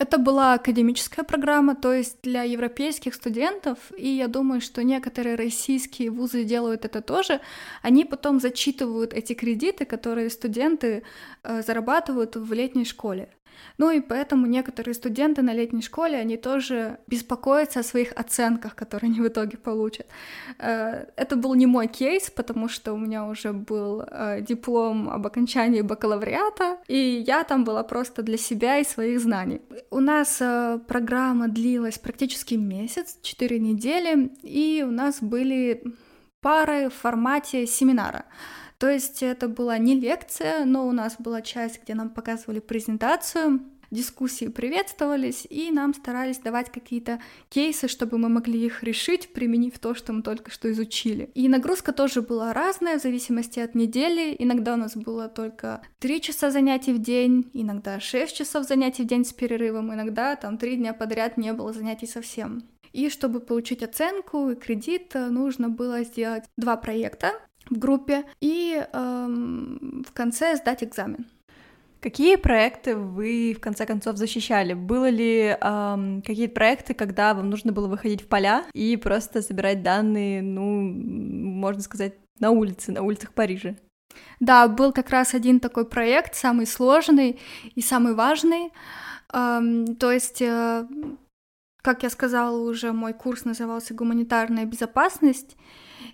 Это 0.02 0.18
была 0.18 0.54
академическая 0.54 1.24
программа, 1.24 1.76
то 1.76 1.92
есть 1.92 2.16
для 2.22 2.42
европейских 2.42 3.14
студентов, 3.14 3.78
и 3.96 4.08
я 4.08 4.26
думаю, 4.26 4.60
что 4.60 4.82
некоторые 4.82 5.36
российские 5.36 6.10
вузы 6.10 6.42
делают 6.42 6.84
это 6.84 7.00
тоже. 7.00 7.40
Они 7.82 8.04
потом 8.04 8.40
зачитывают 8.40 9.14
эти 9.14 9.34
кредиты, 9.34 9.84
которые 9.84 10.28
студенты 10.30 11.04
э, 11.44 11.62
зарабатывают 11.62 12.34
в 12.34 12.52
летней 12.52 12.84
школе. 12.84 13.28
Ну 13.78 13.90
и 13.90 14.00
поэтому 14.00 14.46
некоторые 14.46 14.94
студенты 14.94 15.42
на 15.42 15.54
летней 15.54 15.82
школе, 15.82 16.16
они 16.16 16.36
тоже 16.36 16.98
беспокоятся 17.06 17.80
о 17.80 17.82
своих 17.82 18.12
оценках, 18.12 18.74
которые 18.74 19.10
они 19.10 19.20
в 19.20 19.28
итоге 19.28 19.56
получат. 19.56 20.06
Э, 20.58 21.06
это 21.16 21.36
был 21.36 21.54
не 21.54 21.66
мой 21.66 21.86
кейс, 21.86 22.30
потому 22.30 22.68
что 22.68 22.92
у 22.92 22.98
меня 22.98 23.24
уже 23.24 23.52
был 23.52 24.02
э, 24.02 24.40
диплом 24.40 25.08
об 25.08 25.26
окончании 25.26 25.82
бакалавриата, 25.82 26.78
и 26.88 27.24
я 27.26 27.44
там 27.44 27.64
была 27.64 27.82
просто 27.82 28.22
для 28.22 28.38
себя 28.38 28.78
и 28.78 28.84
своих 28.84 29.20
знаний. 29.20 29.60
У 29.90 30.00
нас 30.00 30.38
э, 30.40 30.78
программа 30.86 31.48
длилась 31.48 31.98
практически 31.98 32.54
месяц, 32.54 33.18
4 33.22 33.58
недели, 33.58 34.30
и 34.42 34.84
у 34.86 34.90
нас 34.90 35.22
были 35.22 35.82
пары 36.40 36.88
в 36.88 36.94
формате 36.94 37.66
семинара. 37.66 38.24
То 38.82 38.90
есть 38.90 39.22
это 39.22 39.46
была 39.46 39.78
не 39.78 39.94
лекция, 39.94 40.64
но 40.64 40.88
у 40.88 40.90
нас 40.90 41.14
была 41.16 41.40
часть, 41.40 41.80
где 41.84 41.94
нам 41.94 42.10
показывали 42.10 42.58
презентацию, 42.58 43.60
дискуссии 43.92 44.48
приветствовались, 44.48 45.46
и 45.48 45.70
нам 45.70 45.94
старались 45.94 46.38
давать 46.38 46.72
какие-то 46.72 47.20
кейсы, 47.48 47.86
чтобы 47.86 48.18
мы 48.18 48.28
могли 48.28 48.66
их 48.66 48.82
решить, 48.82 49.32
применив 49.32 49.78
то, 49.78 49.94
что 49.94 50.12
мы 50.12 50.22
только 50.22 50.50
что 50.50 50.68
изучили. 50.72 51.30
И 51.36 51.48
нагрузка 51.48 51.92
тоже 51.92 52.22
была 52.22 52.52
разная 52.52 52.98
в 52.98 53.02
зависимости 53.02 53.60
от 53.60 53.76
недели. 53.76 54.34
Иногда 54.36 54.74
у 54.74 54.78
нас 54.78 54.96
было 54.96 55.28
только 55.28 55.80
3 56.00 56.20
часа 56.20 56.50
занятий 56.50 56.92
в 56.92 56.98
день, 56.98 57.48
иногда 57.52 58.00
6 58.00 58.36
часов 58.36 58.66
занятий 58.66 59.04
в 59.04 59.06
день 59.06 59.24
с 59.24 59.32
перерывом, 59.32 59.94
иногда 59.94 60.34
там 60.34 60.58
3 60.58 60.74
дня 60.78 60.92
подряд 60.92 61.36
не 61.36 61.52
было 61.52 61.72
занятий 61.72 62.08
совсем. 62.08 62.64
И 62.92 63.10
чтобы 63.10 63.38
получить 63.38 63.84
оценку 63.84 64.50
и 64.50 64.56
кредит, 64.56 65.14
нужно 65.14 65.68
было 65.68 66.02
сделать 66.02 66.44
два 66.56 66.76
проекта 66.76 67.30
в 67.72 67.78
группе 67.78 68.24
и 68.40 68.84
эм, 68.92 70.04
в 70.06 70.12
конце 70.12 70.56
сдать 70.56 70.84
экзамен. 70.84 71.26
Какие 72.00 72.34
проекты 72.34 72.96
вы 72.96 73.54
в 73.56 73.60
конце 73.60 73.86
концов 73.86 74.16
защищали? 74.16 74.74
Было 74.74 75.08
ли 75.08 75.56
эм, 75.60 76.22
какие-то 76.22 76.54
проекты, 76.54 76.94
когда 76.94 77.32
вам 77.32 77.48
нужно 77.48 77.72
было 77.72 77.86
выходить 77.86 78.22
в 78.22 78.26
поля 78.26 78.64
и 78.74 78.96
просто 78.96 79.40
собирать 79.40 79.82
данные, 79.82 80.42
ну, 80.42 80.80
можно 80.80 81.80
сказать, 81.80 82.14
на 82.40 82.50
улице, 82.50 82.90
на 82.90 83.02
улицах 83.02 83.32
Парижа? 83.32 83.76
Да, 84.40 84.66
был 84.66 84.92
как 84.92 85.10
раз 85.10 85.32
один 85.32 85.60
такой 85.60 85.88
проект, 85.88 86.34
самый 86.34 86.66
сложный 86.66 87.38
и 87.76 87.80
самый 87.80 88.14
важный. 88.14 88.72
Эм, 89.32 89.94
то 89.94 90.10
есть, 90.10 90.42
э, 90.42 90.86
как 91.82 92.02
я 92.02 92.10
сказала 92.10 92.58
уже, 92.58 92.92
мой 92.92 93.12
курс 93.12 93.44
назывался 93.44 93.94
«Гуманитарная 93.94 94.64
безопасность», 94.64 95.56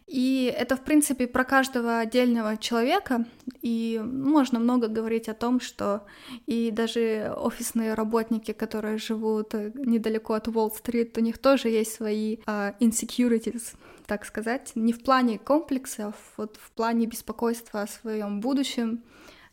и 0.07 0.53
это, 0.57 0.77
в 0.77 0.83
принципе, 0.83 1.27
про 1.27 1.45
каждого 1.45 1.99
отдельного 1.99 2.57
человека. 2.57 3.25
И 3.63 4.01
можно 4.03 4.59
много 4.59 4.89
говорить 4.89 5.29
о 5.29 5.35
том, 5.35 5.61
что 5.61 6.05
и 6.47 6.71
даже 6.71 7.35
офисные 7.37 7.95
работники, 7.95 8.53
которые 8.53 8.99
живут 8.99 9.55
э, 9.55 9.73
недалеко 9.75 10.35
от 10.35 10.49
Уолл-стрит, 10.49 11.17
у 11.19 11.21
них 11.21 11.39
тоже 11.39 11.69
есть 11.69 11.95
свои 11.95 12.37
uh, 12.47 12.75
insecurities, 12.81 13.77
так 14.07 14.25
сказать, 14.25 14.73
не 14.75 14.93
в 14.93 15.03
плане 15.03 15.39
комплексов, 15.39 16.15
вот 16.37 16.57
в 16.57 16.71
плане 16.73 17.07
беспокойства 17.07 17.83
о 17.83 17.87
своем 17.87 18.41
будущем, 18.41 19.03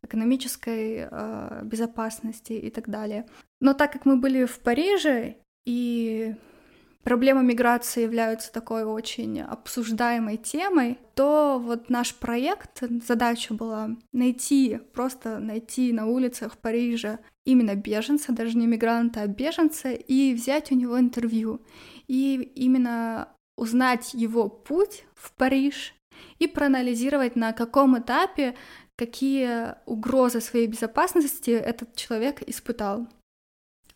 экономической 0.01 1.07
э, 1.09 1.61
безопасности 1.63 2.53
и 2.53 2.69
так 2.69 2.89
далее. 2.89 3.25
Но 3.59 3.73
так 3.73 3.91
как 3.91 4.05
мы 4.05 4.17
были 4.17 4.45
в 4.45 4.59
Париже, 4.59 5.35
и 5.65 6.35
проблема 7.05 7.43
миграции 7.43 8.01
являются 8.01 8.51
такой 8.51 8.83
очень 8.83 9.39
обсуждаемой 9.39 10.37
темой, 10.37 10.97
то 11.13 11.61
вот 11.63 11.89
наш 11.89 12.15
проект, 12.15 12.83
задача 13.07 13.53
была 13.53 13.91
найти, 14.11 14.79
просто 14.93 15.39
найти 15.39 15.93
на 15.93 16.07
улицах 16.07 16.57
Парижа 16.57 17.19
именно 17.45 17.75
беженца, 17.75 18.33
даже 18.33 18.57
не 18.57 18.65
мигранта, 18.65 19.21
а 19.21 19.27
беженца, 19.27 19.91
и 19.91 20.33
взять 20.33 20.71
у 20.71 20.75
него 20.75 20.99
интервью. 20.99 21.61
И 22.07 22.51
именно 22.55 23.29
узнать 23.55 24.15
его 24.15 24.49
путь 24.49 25.05
в 25.13 25.31
Париж 25.33 25.93
и 26.39 26.47
проанализировать, 26.47 27.35
на 27.35 27.53
каком 27.53 27.99
этапе 27.99 28.55
какие 28.95 29.75
угрозы 29.85 30.41
своей 30.41 30.65
безопасности 30.65 31.51
этот 31.51 31.95
человек 31.95 32.41
испытал. 32.47 33.07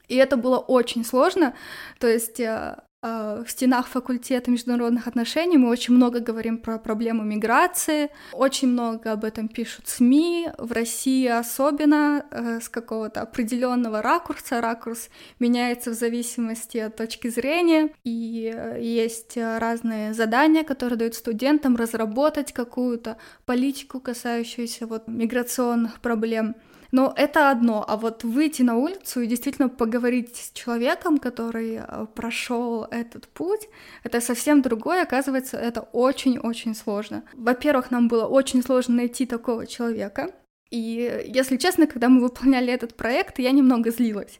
И 0.07 0.15
это 0.15 0.37
было 0.37 0.57
очень 0.57 1.05
сложно, 1.05 1.55
то 1.99 2.07
есть 2.07 2.39
э, 2.39 2.77
в 3.01 3.45
стенах 3.47 3.87
факультета 3.87 4.51
международных 4.51 5.07
отношений 5.07 5.57
мы 5.57 5.69
очень 5.69 5.93
много 5.93 6.19
говорим 6.19 6.57
про 6.57 6.77
проблему 6.77 7.23
миграции, 7.23 8.09
очень 8.33 8.67
много 8.67 9.13
об 9.13 9.23
этом 9.23 9.47
пишут 9.47 9.87
СМИ, 9.87 10.49
в 10.57 10.71
России 10.73 11.27
особенно 11.27 12.25
э, 12.29 12.59
с 12.61 12.67
какого-то 12.67 13.21
определенного 13.21 14.01
ракурса. 14.01 14.59
Ракурс 14.59 15.09
меняется 15.39 15.91
в 15.91 15.93
зависимости 15.93 16.77
от 16.77 16.97
точки 16.97 17.29
зрения, 17.29 17.89
и 18.03 18.53
э, 18.53 18.81
есть 18.81 19.37
разные 19.37 20.13
задания, 20.13 20.63
которые 20.63 20.97
дают 20.97 21.15
студентам 21.15 21.77
разработать 21.77 22.51
какую-то 22.51 23.17
политику, 23.45 24.01
касающуюся 24.01 24.87
вот 24.87 25.07
миграционных 25.07 26.01
проблем. 26.01 26.55
Но 26.91 27.13
это 27.15 27.51
одно, 27.51 27.85
а 27.87 27.97
вот 27.97 28.23
выйти 28.23 28.63
на 28.63 28.77
улицу 28.77 29.21
и 29.21 29.27
действительно 29.27 29.69
поговорить 29.69 30.35
с 30.35 30.51
человеком, 30.51 31.17
который 31.19 31.75
э, 31.75 32.05
прошел 32.15 32.85
этот 32.85 33.27
путь, 33.27 33.67
это 34.03 34.21
совсем 34.21 34.61
другое. 34.61 35.03
Оказывается, 35.03 35.57
это 35.57 35.81
очень-очень 35.81 36.75
сложно. 36.75 37.23
Во-первых, 37.33 37.91
нам 37.91 38.07
было 38.07 38.25
очень 38.25 38.63
сложно 38.63 38.95
найти 38.95 39.25
такого 39.25 39.67
человека. 39.67 40.31
И, 40.71 41.25
если 41.27 41.57
честно, 41.57 41.87
когда 41.87 42.09
мы 42.09 42.21
выполняли 42.21 42.71
этот 42.71 42.95
проект, 42.95 43.39
я 43.39 43.51
немного 43.51 43.91
злилась 43.91 44.39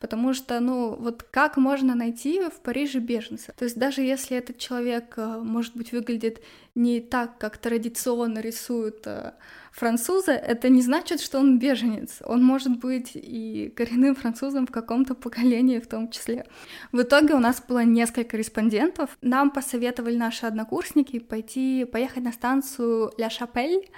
потому 0.00 0.34
что, 0.34 0.60
ну, 0.60 0.94
вот 0.94 1.22
как 1.22 1.56
можно 1.56 1.94
найти 1.94 2.42
в 2.42 2.60
Париже 2.60 2.98
беженца? 2.98 3.54
То 3.56 3.64
есть 3.64 3.78
даже 3.78 4.02
если 4.02 4.36
этот 4.36 4.58
человек, 4.58 5.14
э, 5.16 5.40
может 5.42 5.76
быть, 5.76 5.92
выглядит 5.92 6.42
не 6.74 7.00
так, 7.00 7.38
как 7.38 7.56
традиционно 7.56 8.40
рисуют 8.40 9.06
французы, 9.76 10.32
это 10.32 10.68
не 10.70 10.80
значит, 10.80 11.20
что 11.20 11.38
он 11.38 11.58
беженец. 11.58 12.18
Он 12.24 12.42
может 12.42 12.78
быть 12.78 13.12
и 13.14 13.72
коренным 13.76 14.14
французом 14.14 14.66
в 14.66 14.72
каком-то 14.72 15.14
поколении 15.14 15.78
в 15.78 15.86
том 15.86 16.10
числе. 16.10 16.46
В 16.92 17.02
итоге 17.02 17.34
у 17.34 17.38
нас 17.38 17.62
было 17.68 17.84
несколько 17.84 18.36
респондентов. 18.36 19.18
Нам 19.20 19.50
посоветовали 19.50 20.16
наши 20.16 20.46
однокурсники 20.46 21.18
пойти, 21.18 21.84
поехать 21.84 22.24
на 22.24 22.32
станцию 22.32 23.12
Ля 23.18 23.28
Шапель, 23.28 23.90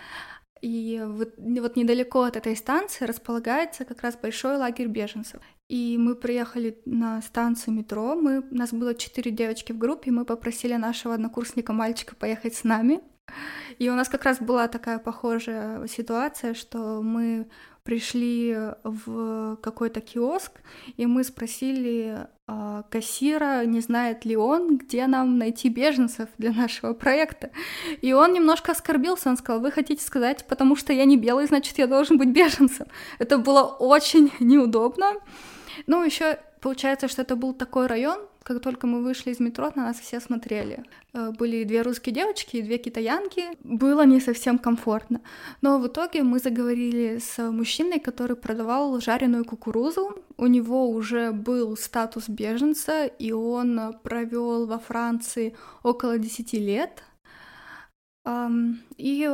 и 0.61 1.01
вот, 1.07 1.35
вот 1.39 1.77
недалеко 1.77 2.23
от 2.23 2.37
этой 2.37 2.57
станции 2.57 3.05
располагается 3.05 3.85
как 3.85 4.03
раз 4.03 4.17
большой 4.17 4.57
лагерь 4.57 4.89
беженцев. 4.89 5.41
И 5.69 5.97
мы 5.99 6.17
приехали 6.17 6.81
на 6.85 7.23
станцию 7.23 7.75
метро, 7.75 8.17
мы, 8.17 8.43
нас 8.51 8.73
было 8.73 8.95
четыре 8.95 9.31
девочки 9.31 9.71
в 9.73 9.79
группе, 9.79 10.11
мы 10.11 10.25
попросили 10.25 10.75
нашего 10.75 11.15
однокурсника 11.15 11.73
мальчика 11.73 12.17
поехать 12.17 12.55
с 12.55 12.65
нами. 12.65 13.01
И 13.79 13.89
у 13.89 13.95
нас 13.95 14.09
как 14.09 14.25
раз 14.25 14.39
была 14.41 14.69
такая 14.69 14.99
похожая 14.99 15.87
ситуация, 15.87 16.55
что 16.55 17.03
мы 17.03 17.47
пришли 17.89 18.55
в 18.85 19.57
какой-то 19.63 20.03
киоск, 20.03 20.53
и 20.99 21.07
мы 21.07 21.25
спросили 21.25 22.27
э, 22.47 22.83
кассира, 22.91 23.65
не 23.65 23.81
знает 23.81 24.27
ли 24.27 24.37
он, 24.37 24.77
где 24.77 25.07
нам 25.07 25.39
найти 25.39 25.71
беженцев 25.71 26.29
для 26.37 26.53
нашего 26.53 26.93
проекта. 26.93 27.51
И 28.03 28.13
он 28.13 28.35
немножко 28.35 28.73
оскорбился, 28.73 29.31
он 29.31 29.39
сказал, 29.39 29.63
вы 29.63 29.71
хотите 29.71 30.05
сказать, 30.05 30.45
потому 30.47 30.77
что 30.77 30.93
я 30.93 31.07
не 31.07 31.17
белый, 31.17 31.47
значит, 31.47 31.79
я 31.79 31.87
должен 31.87 32.19
быть 32.19 32.29
беженцем. 32.29 32.89
Это 33.19 33.39
было 33.39 33.63
очень 33.63 34.33
неудобно. 34.41 35.15
Ну, 35.87 36.05
еще 36.05 36.39
получается, 36.61 37.09
что 37.09 37.23
это 37.23 37.37
был 37.37 37.55
такой 37.55 37.87
район, 37.87 38.19
как 38.49 38.63
только 38.63 38.87
мы 38.87 39.03
вышли 39.03 39.33
из 39.33 39.41
метро, 39.41 39.71
на 39.75 39.85
нас 39.85 40.01
все 40.01 40.21
смотрели. 40.21 40.83
Э, 41.13 41.33
были 41.39 41.65
две 41.65 41.83
русские 41.83 42.15
девочки 42.15 42.57
и 42.57 42.63
две 42.63 42.79
китаянки. 42.79 43.43
Было 43.63 44.07
не 44.07 44.21
совсем 44.21 44.59
комфортно. 44.59 45.21
Но 45.61 45.79
в 45.79 45.87
итоге 45.87 46.23
мы 46.23 46.39
заговорили 46.39 47.19
с 47.19 47.51
мужчиной, 47.51 48.01
который 48.01 48.37
продавал 48.37 48.99
жареную 49.01 49.45
кукурузу. 49.45 50.15
У 50.39 50.47
него 50.47 50.89
уже 50.89 51.31
был 51.33 51.77
статус 51.77 52.31
беженца, 52.31 53.05
и 53.05 53.33
он 53.33 53.93
провел 54.03 54.67
во 54.67 54.79
Франции 54.79 55.55
около 55.83 56.17
10 56.19 56.55
лет. 56.55 57.03
И 58.97 59.31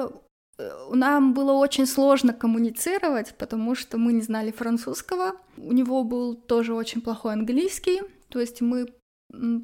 э, 0.59 0.69
нам 0.93 1.35
было 1.35 1.53
очень 1.53 1.87
сложно 1.87 2.33
коммуницировать, 2.33 3.37
потому 3.39 3.77
что 3.77 3.97
мы 3.97 4.13
не 4.13 4.23
знали 4.23 4.51
французского. 4.51 5.37
У 5.57 5.73
него 5.73 6.03
был 6.03 6.35
тоже 6.35 6.75
очень 6.75 7.01
плохой 7.01 7.35
английский, 7.35 8.01
то 8.29 8.41
есть 8.41 8.61
мы 8.61 8.89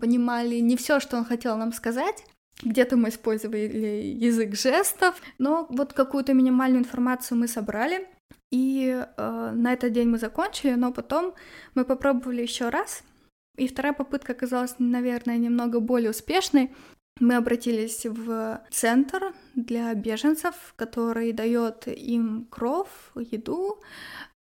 понимали 0.01 0.57
не 0.57 0.77
все, 0.77 1.01
что 1.01 1.17
он 1.17 1.25
хотел 1.25 1.57
нам 1.57 1.73
сказать. 1.73 2.25
Где-то 2.63 2.97
мы 2.97 3.09
использовали 3.09 4.15
язык 4.19 4.55
жестов, 4.55 5.21
но 5.39 5.67
вот 5.71 5.93
какую-то 5.93 6.35
минимальную 6.35 6.81
информацию 6.81 7.39
мы 7.39 7.49
собрали. 7.49 8.07
И 8.51 9.05
э, 9.17 9.51
на 9.55 9.73
этот 9.73 9.93
день 9.93 10.09
мы 10.09 10.19
закончили, 10.19 10.75
но 10.75 10.93
потом 10.93 11.35
мы 11.75 11.85
попробовали 11.85 12.43
еще 12.43 12.69
раз. 12.69 13.03
И 13.57 13.69
вторая 13.69 13.93
попытка 13.93 14.33
оказалась, 14.33 14.75
наверное, 14.79 15.39
немного 15.39 15.81
более 15.81 16.11
успешной. 16.11 16.71
Мы 17.21 17.37
обратились 17.37 18.07
в 18.07 18.63
центр 18.71 19.35
для 19.55 19.95
беженцев, 19.95 20.75
который 20.77 21.33
дает 21.33 21.87
им 21.87 22.47
кров, 22.51 23.13
еду. 23.15 23.81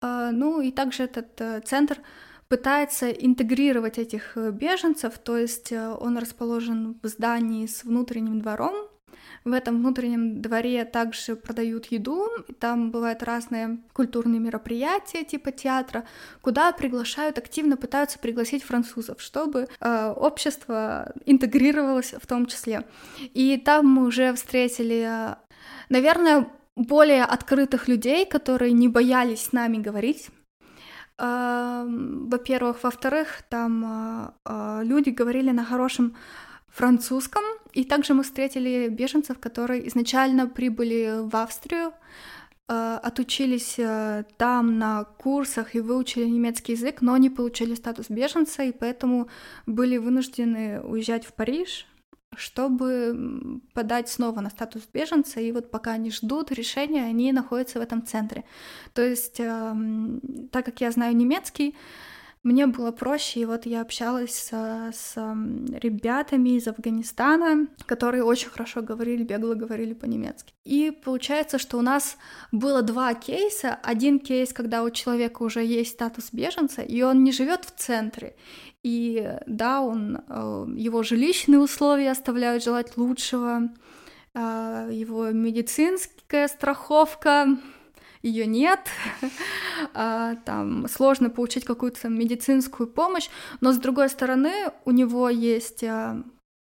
Э, 0.01 0.29
ну 0.31 0.61
и 0.61 0.71
также 0.71 1.03
этот 1.03 1.39
э, 1.41 1.61
центр 1.61 1.99
пытается 2.47 3.09
интегрировать 3.09 3.97
этих 3.97 4.37
э, 4.37 4.51
беженцев, 4.51 5.17
то 5.17 5.37
есть 5.37 5.71
э, 5.71 5.89
он 5.99 6.17
расположен 6.17 6.97
в 7.01 7.07
здании 7.07 7.65
с 7.65 7.83
внутренним 7.83 8.39
двором. 8.39 8.73
В 9.43 9.53
этом 9.53 9.77
внутреннем 9.77 10.41
дворе 10.41 10.83
также 10.83 11.35
продают 11.35 11.85
еду, 11.85 12.27
там 12.59 12.91
бывают 12.91 13.23
разные 13.23 13.77
культурные 13.93 14.39
мероприятия 14.39 15.23
типа 15.23 15.51
театра, 15.51 16.05
куда 16.41 16.71
приглашают, 16.73 17.37
активно 17.37 17.77
пытаются 17.77 18.19
пригласить 18.19 18.63
французов, 18.63 19.21
чтобы 19.21 19.67
э, 19.79 20.13
общество 20.15 21.13
интегрировалось 21.25 22.13
в 22.19 22.27
том 22.27 22.45
числе. 22.45 22.83
И 23.19 23.57
там 23.57 23.87
мы 23.87 24.07
уже 24.07 24.33
встретили, 24.33 25.05
э, 25.07 25.35
наверное, 25.89 26.49
более 26.75 27.23
открытых 27.23 27.87
людей, 27.87 28.25
которые 28.25 28.71
не 28.71 28.87
боялись 28.87 29.45
с 29.45 29.51
нами 29.51 29.77
говорить, 29.77 30.29
во-первых. 31.17 32.83
Во-вторых, 32.83 33.43
там 33.49 33.83
а, 33.85 34.33
а, 34.45 34.81
люди 34.83 35.09
говорили 35.09 35.51
на 35.51 35.65
хорошем 35.65 36.15
французском, 36.67 37.43
и 37.73 37.83
также 37.83 38.13
мы 38.13 38.23
встретили 38.23 38.87
беженцев, 38.87 39.39
которые 39.39 39.87
изначально 39.87 40.47
прибыли 40.47 41.21
в 41.21 41.35
Австрию, 41.35 41.93
а, 42.67 42.99
отучились 42.99 43.79
там 44.37 44.77
на 44.77 45.05
курсах 45.05 45.73
и 45.73 45.79
выучили 45.79 46.25
немецкий 46.25 46.73
язык, 46.73 47.01
но 47.01 47.17
не 47.17 47.31
получили 47.31 47.73
статус 47.73 48.09
беженца, 48.09 48.63
и 48.63 48.71
поэтому 48.71 49.27
были 49.65 49.97
вынуждены 49.97 50.81
уезжать 50.81 51.25
в 51.25 51.33
Париж, 51.33 51.87
чтобы 52.35 53.61
подать 53.73 54.09
снова 54.09 54.41
на 54.41 54.49
статус 54.49 54.83
беженца, 54.93 55.39
и 55.39 55.51
вот 55.51 55.71
пока 55.71 55.93
они 55.93 56.11
ждут 56.11 56.51
решения, 56.51 57.03
они 57.03 57.31
находятся 57.31 57.79
в 57.79 57.81
этом 57.81 58.05
центре. 58.05 58.43
То 58.93 59.01
есть, 59.01 59.39
э, 59.39 59.75
так 60.51 60.65
как 60.65 60.81
я 60.81 60.91
знаю 60.91 61.15
немецкий, 61.15 61.75
мне 62.47 62.65
было 62.65 62.91
проще, 62.91 63.41
и 63.41 63.45
вот 63.45 63.65
я 63.65 63.81
общалась 63.81 64.33
с, 64.33 64.91
с 64.93 65.15
ребятами 65.17 66.55
из 66.55 66.65
Афганистана, 66.67 67.67
которые 67.85 68.23
очень 68.23 68.49
хорошо 68.49 68.81
говорили, 68.81 69.23
бегло 69.23 69.53
говорили 69.53 69.93
по-немецки. 69.93 70.53
И 70.63 70.91
получается, 70.91 71.59
что 71.59 71.77
у 71.77 71.81
нас 71.81 72.17
было 72.53 72.81
два 72.81 73.13
кейса. 73.15 73.77
Один 73.83 74.19
кейс, 74.19 74.53
когда 74.53 74.83
у 74.83 74.89
человека 74.89 75.43
уже 75.43 75.61
есть 75.61 75.91
статус 75.91 76.29
беженца, 76.31 76.81
и 76.81 77.01
он 77.01 77.25
не 77.25 77.33
живет 77.33 77.65
в 77.65 77.71
центре, 77.77 78.37
и 78.81 79.29
да, 79.45 79.81
он, 79.81 80.17
э, 80.17 80.65
его 80.77 81.03
жилищные 81.03 81.59
условия 81.59 82.11
оставляют 82.11 82.63
желать 82.63 82.95
лучшего, 82.95 83.69
а, 84.33 84.87
его 84.89 85.31
медицинская 85.31 86.47
страховка, 86.47 87.57
ее 88.21 88.45
нет, 88.45 88.79
а, 89.93 90.35
там 90.45 90.87
сложно 90.87 91.29
получить 91.29 91.65
какую-то 91.65 92.09
медицинскую 92.09 92.87
помощь, 92.87 93.29
но 93.61 93.71
с 93.71 93.77
другой 93.77 94.09
стороны 94.09 94.71
у 94.85 94.91
него 94.91 95.29
есть 95.29 95.83
а, 95.83 96.23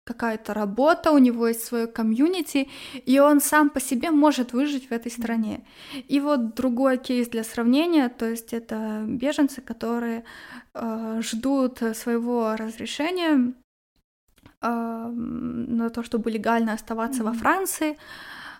какая-то 0.07 0.53
работа, 0.53 1.11
у 1.11 1.17
него 1.17 1.47
есть 1.47 1.63
свое 1.63 1.85
комьюнити, 1.85 2.69
и 3.05 3.19
он 3.19 3.41
сам 3.41 3.69
по 3.69 3.79
себе 3.79 4.09
может 4.09 4.53
выжить 4.53 4.89
в 4.89 4.91
этой 4.91 5.11
стране. 5.11 5.65
И 6.07 6.19
вот 6.19 6.55
другой 6.55 6.97
кейс 6.97 7.27
для 7.27 7.43
сравнения, 7.43 8.09
то 8.09 8.25
есть 8.25 8.53
это 8.53 9.03
беженцы, 9.05 9.61
которые 9.61 10.23
э, 10.73 11.21
ждут 11.21 11.79
своего 11.93 12.55
разрешения 12.55 13.53
э, 14.61 15.11
на 15.11 15.89
то, 15.89 16.03
чтобы 16.03 16.31
легально 16.31 16.73
оставаться 16.73 17.21
mm-hmm. 17.21 17.33
во 17.33 17.33
Франции, 17.33 17.97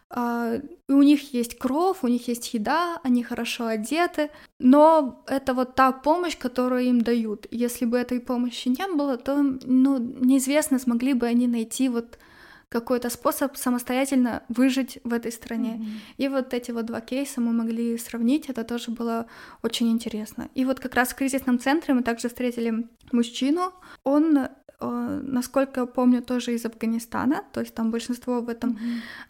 Uh, 0.10 0.66
у 0.88 1.02
них 1.02 1.34
есть 1.34 1.58
кровь, 1.58 1.98
у 2.02 2.08
них 2.08 2.30
есть 2.30 2.54
еда, 2.54 3.02
они 3.04 3.24
хорошо 3.24 3.66
одеты, 3.66 4.30
но 4.58 5.22
это 5.28 5.54
вот 5.54 5.76
та 5.76 5.92
помощь, 5.92 6.38
которую 6.38 6.86
им 6.86 7.02
дают. 7.02 7.46
Если 7.52 7.84
бы 7.84 7.98
этой 7.98 8.22
помощи 8.22 8.70
не 8.70 8.88
было, 8.96 9.18
то 9.18 9.42
ну, 9.42 9.98
неизвестно, 9.98 10.80
смогли 10.80 11.14
бы 11.14 11.28
они 11.28 11.48
найти 11.48 11.90
вот 11.90 12.20
какой-то 12.70 13.10
способ 13.10 13.56
самостоятельно 13.56 14.44
выжить 14.50 15.00
в 15.04 15.14
этой 15.14 15.32
стране. 15.32 15.76
Mm-hmm. 15.76 16.00
И 16.18 16.28
вот 16.28 16.54
эти 16.54 16.72
вот 16.72 16.86
два 16.86 17.00
кейса 17.02 17.40
мы 17.40 17.54
могли 17.54 17.98
сравнить, 17.98 18.50
это 18.50 18.64
тоже 18.64 18.92
было 18.92 19.28
очень 19.64 19.90
интересно. 19.90 20.50
И 20.54 20.66
вот 20.66 20.80
как 20.80 20.96
раз 20.96 21.10
в 21.10 21.16
кризисном 21.16 21.60
центре 21.60 21.94
мы 21.94 22.04
также 22.04 22.28
встретили 22.28 22.88
мужчину, 23.12 23.74
он 24.04 24.38
э, 24.38 25.20
насколько 25.24 25.82
я 25.82 25.86
помню, 25.86 26.22
тоже 26.22 26.54
из 26.56 26.66
Афганистана, 26.66 27.44
то 27.54 27.62
есть 27.62 27.74
там 27.74 27.90
большинство 27.90 28.42
в 28.42 28.50
этом 28.50 28.78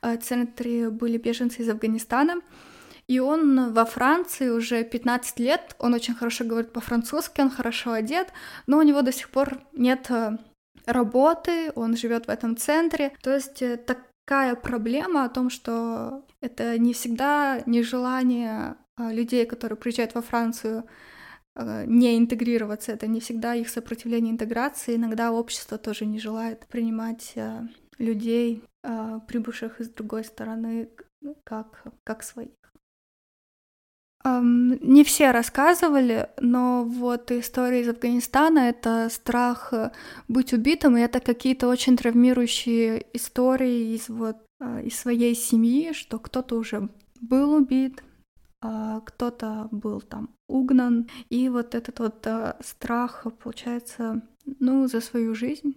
mm-hmm. 0.02 0.22
центре 0.22 0.90
были 0.90 1.18
беженцы 1.18 1.62
из 1.62 1.70
Афганистана. 1.70 2.42
И 3.08 3.20
он 3.20 3.72
во 3.72 3.86
Франции 3.86 4.50
уже 4.50 4.84
15 4.84 5.40
лет, 5.40 5.76
он 5.80 5.94
очень 5.94 6.14
хорошо 6.14 6.44
говорит 6.44 6.74
по-французски, 6.74 7.40
он 7.40 7.50
хорошо 7.50 7.94
одет, 7.94 8.34
но 8.66 8.80
у 8.80 8.82
него 8.82 9.02
до 9.02 9.14
сих 9.14 9.30
пор 9.30 9.62
нет 9.72 10.08
э, 10.10 10.38
работы, 10.88 11.72
он 11.76 11.96
живет 11.96 12.26
в 12.26 12.30
этом 12.30 12.58
центре. 12.58 13.12
То 13.22 13.36
есть 13.36 13.62
э, 13.62 13.78
такая 13.78 14.56
проблема 14.56 15.26
о 15.26 15.30
том, 15.30 15.50
что 15.50 16.26
это 16.42 16.78
не 16.80 16.94
всегда 16.94 17.62
нежелание 17.66 18.76
э, 18.98 19.12
людей, 19.14 19.46
которые 19.46 19.78
приезжают 19.78 20.16
во 20.16 20.22
Францию, 20.22 20.86
не 21.88 22.16
интегрироваться, 22.20 22.92
это 22.92 23.08
не 23.08 23.20
всегда 23.20 23.56
их 23.56 23.70
сопротивление 23.70 24.32
интеграции. 24.32 24.96
Иногда 24.96 25.32
общество 25.32 25.80
тоже 25.80 26.06
не 26.06 26.20
желает 26.20 26.68
принимать 26.68 27.34
людей, 27.98 28.64
прибывших 28.84 29.82
из 29.82 29.90
другой 29.90 30.24
стороны, 30.24 30.88
как, 31.44 31.84
как 32.04 32.22
своих. 32.22 32.52
Не 34.24 35.04
все 35.04 35.32
рассказывали, 35.32 36.30
но 36.40 36.84
вот 36.84 37.32
история 37.32 37.82
из 37.82 37.90
Афганистана— 37.90 38.60
это 38.70 39.08
страх 39.10 39.72
э, 39.72 39.92
быть 40.28 40.54
убитым, 40.54 40.98
и 40.98 41.02
это 41.02 41.20
какие-то 41.20 41.68
очень 41.70 41.96
травмирующие 41.96 43.06
истории 43.14 43.96
из 43.96 44.10
вот 44.10 44.38
э, 44.60 44.84
из 44.86 45.00
своей 45.00 45.34
семьи, 45.36 45.94
что 45.94 46.20
кто-то 46.20 46.58
уже 46.58 46.90
был 47.22 47.54
убит, 47.54 48.04
а 48.62 49.02
кто-то 49.02 49.70
был 49.72 50.02
там 50.02 50.30
угнан, 50.50 51.08
и 51.30 51.48
вот 51.48 51.76
этот 51.76 52.00
вот 52.00 52.26
э, 52.26 52.56
страх, 52.62 53.28
получается, 53.42 54.24
ну, 54.60 54.88
за 54.88 55.00
свою 55.00 55.36
жизнь. 55.36 55.76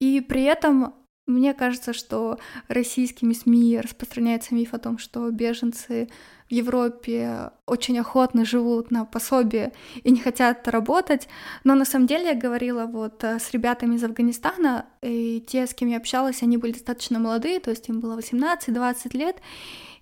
И 0.00 0.20
при 0.20 0.42
этом 0.42 0.94
мне 1.26 1.54
кажется, 1.54 1.92
что 1.92 2.38
российскими 2.68 3.32
СМИ 3.32 3.80
распространяется 3.80 4.54
миф 4.54 4.74
о 4.74 4.78
том, 4.78 4.98
что 4.98 5.30
беженцы 5.30 6.08
в 6.48 6.52
Европе 6.52 7.50
очень 7.64 7.98
охотно 7.98 8.44
живут 8.44 8.90
на 8.90 9.04
пособие 9.04 9.72
и 10.02 10.10
не 10.10 10.18
хотят 10.18 10.66
работать. 10.68 11.28
Но 11.64 11.74
на 11.74 11.84
самом 11.84 12.06
деле 12.06 12.26
я 12.26 12.34
говорила 12.34 12.86
вот 12.86 13.22
э, 13.24 13.38
с 13.38 13.52
ребятами 13.52 13.94
из 13.94 14.04
Афганистана, 14.04 14.86
и 15.00 15.42
те, 15.46 15.66
с 15.66 15.74
кем 15.74 15.88
я 15.88 15.98
общалась, 15.98 16.42
они 16.42 16.56
были 16.56 16.72
достаточно 16.72 17.18
молодые, 17.18 17.60
то 17.60 17.70
есть 17.70 17.88
им 17.88 18.00
было 18.00 18.18
18-20 18.18 19.16
лет, 19.16 19.36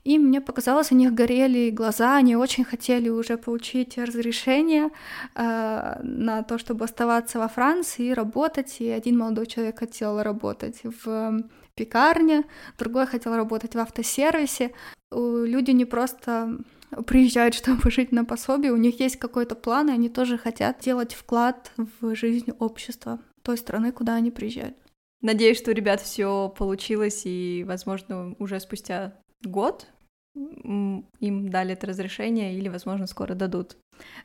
и 0.02 0.18
мне 0.18 0.40
показалось, 0.40 0.92
у 0.92 0.94
них 0.94 1.12
горели 1.12 1.70
глаза, 1.70 2.16
они 2.16 2.34
очень 2.34 2.64
хотели 2.64 3.08
уже 3.10 3.36
получить 3.36 3.98
разрешение 3.98 4.90
э, 5.34 6.00
на 6.02 6.42
то, 6.42 6.58
чтобы 6.58 6.86
оставаться 6.86 7.38
во 7.38 7.48
Франции 7.48 8.06
и 8.06 8.14
работать. 8.14 8.80
И 8.80 8.88
один 8.88 9.18
молодой 9.18 9.46
человек 9.46 9.78
хотел 9.78 10.22
работать 10.22 10.80
в 10.82 11.42
пекарне, 11.74 12.44
другой 12.78 13.06
хотел 13.06 13.36
работать 13.36 13.74
в 13.74 13.78
автосервисе. 13.78 14.72
Люди 15.10 15.72
не 15.72 15.84
просто 15.84 16.58
приезжают, 17.06 17.54
чтобы 17.62 17.90
жить 17.90 18.10
на 18.10 18.24
пособие, 18.24 18.72
у 18.72 18.76
них 18.76 19.00
есть 19.00 19.16
какой-то 19.16 19.54
план, 19.54 19.90
и 19.90 19.92
они 19.92 20.08
тоже 20.08 20.38
хотят 20.38 20.80
делать 20.80 21.12
вклад 21.12 21.72
в 21.76 22.14
жизнь 22.14 22.52
общества 22.58 23.18
той 23.42 23.58
страны, 23.58 23.92
куда 23.92 24.14
они 24.14 24.30
приезжают. 24.30 24.76
Надеюсь, 25.20 25.58
что 25.58 25.72
у 25.72 25.74
ребят 25.74 26.00
все 26.00 26.48
получилось, 26.56 27.22
и, 27.26 27.64
возможно, 27.66 28.34
уже 28.38 28.58
спустя 28.58 29.12
год 29.42 29.86
им 30.34 31.48
дали 31.48 31.72
это 31.72 31.86
разрешение 31.86 32.54
или, 32.54 32.68
возможно, 32.68 33.06
скоро 33.06 33.34
дадут. 33.34 33.76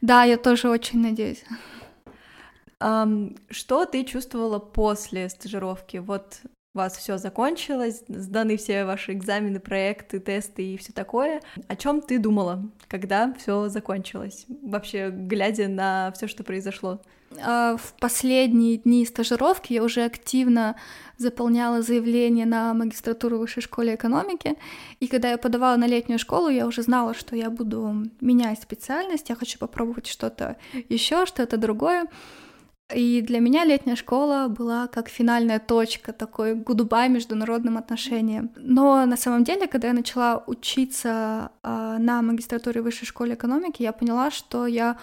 Да, 0.02 0.24
я 0.24 0.38
тоже 0.38 0.70
очень 0.70 1.02
надеюсь. 1.02 1.44
Um, 2.82 3.40
что 3.50 3.86
ты 3.86 4.04
чувствовала 4.04 4.60
после 4.60 5.30
стажировки? 5.30 5.98
Вот 5.98 6.42
у 6.76 6.78
вас 6.78 6.98
все 6.98 7.18
закончилось, 7.18 8.04
сданы 8.10 8.58
все 8.58 8.84
ваши 8.84 9.14
экзамены, 9.14 9.60
проекты, 9.60 10.20
тесты 10.20 10.74
и 10.74 10.78
все 10.78 10.92
такое. 10.92 11.42
О 11.70 11.76
чем 11.78 12.02
ты 12.02 12.20
думала, 12.20 12.64
когда 12.90 13.34
все 13.40 13.70
закончилось? 13.70 14.46
Вообще, 14.62 15.10
глядя 15.10 15.70
на 15.70 16.12
все, 16.14 16.28
что 16.28 16.44
произошло. 16.44 17.00
А, 17.42 17.78
в 17.78 17.94
последние 18.00 18.78
дни 18.78 19.06
стажировки 19.06 19.72
я 19.74 19.84
уже 19.84 20.04
активно 20.04 20.76
заполняла 21.18 21.82
заявление 21.82 22.46
на 22.46 22.74
магистратуру 22.74 23.38
в 23.38 23.40
высшей 23.40 23.64
школе 23.64 23.96
экономики, 23.96 24.56
и 25.00 25.08
когда 25.08 25.32
я 25.32 25.38
подавала 25.38 25.78
на 25.78 25.88
летнюю 25.88 26.20
школу, 26.20 26.50
я 26.50 26.68
уже 26.68 26.82
знала, 26.82 27.14
что 27.14 27.38
я 27.38 27.50
буду 27.50 28.06
менять 28.20 28.62
специальность, 28.62 29.30
я 29.30 29.36
хочу 29.36 29.58
попробовать 29.60 30.08
что-то 30.08 30.58
еще, 30.90 31.26
что-то 31.26 31.58
другое. 31.58 32.08
И 32.94 33.22
для 33.22 33.40
меня 33.40 33.66
летняя 33.66 33.96
школа 33.96 34.48
была 34.48 34.88
как 34.88 35.10
финальная 35.10 35.60
точка, 35.60 36.14
такой 36.14 36.54
гудбай 36.54 37.10
международным 37.10 37.78
отношениям. 37.78 38.52
Но 38.56 39.06
на 39.08 39.18
самом 39.18 39.44
деле, 39.44 39.68
когда 39.68 39.88
я 39.88 39.94
начала 39.94 40.44
учиться 40.46 41.52
э, 41.64 41.98
на 42.00 42.22
магистратуре 42.22 42.82
высшей 42.82 43.08
школы 43.08 43.34
экономики, 43.34 43.82
я 43.82 43.92
поняла, 43.92 44.30
что 44.30 44.68
я 44.68 45.00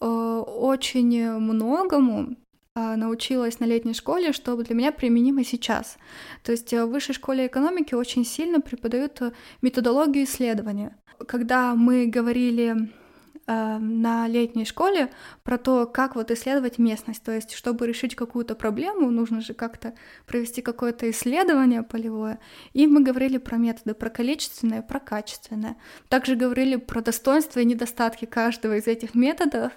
э, 0.00 0.06
очень 0.06 1.30
многому 1.38 2.36
э, 2.74 2.96
научилась 2.96 3.60
на 3.60 3.64
летней 3.64 3.94
школе, 3.94 4.32
что 4.32 4.54
для 4.54 4.74
меня 4.74 4.92
применимо 4.92 5.42
сейчас. 5.42 5.96
То 6.42 6.52
есть 6.52 6.70
в 6.70 6.84
высшей 6.84 7.14
школе 7.14 7.46
экономики 7.46 7.94
очень 7.94 8.26
сильно 8.26 8.60
преподают 8.60 9.22
методологию 9.62 10.24
исследования. 10.24 10.94
Когда 11.26 11.74
мы 11.74 12.08
говорили 12.08 12.76
э, 12.76 13.05
на 13.46 14.26
летней 14.28 14.64
школе 14.64 15.10
про 15.44 15.58
то, 15.58 15.86
как 15.86 16.16
вот 16.16 16.30
исследовать 16.30 16.78
местность. 16.78 17.22
То 17.22 17.32
есть, 17.32 17.52
чтобы 17.52 17.86
решить 17.86 18.16
какую-то 18.16 18.54
проблему, 18.54 19.10
нужно 19.10 19.40
же 19.40 19.54
как-то 19.54 19.94
провести 20.26 20.62
какое-то 20.62 21.08
исследование 21.10 21.82
полевое. 21.82 22.40
И 22.72 22.86
мы 22.86 23.02
говорили 23.02 23.38
про 23.38 23.56
методы, 23.56 23.94
про 23.94 24.10
количественное, 24.10 24.82
про 24.82 24.98
качественное. 24.98 25.76
Также 26.08 26.34
говорили 26.34 26.76
про 26.76 27.00
достоинства 27.00 27.60
и 27.60 27.64
недостатки 27.64 28.24
каждого 28.24 28.76
из 28.76 28.86
этих 28.86 29.14
методов. 29.14 29.72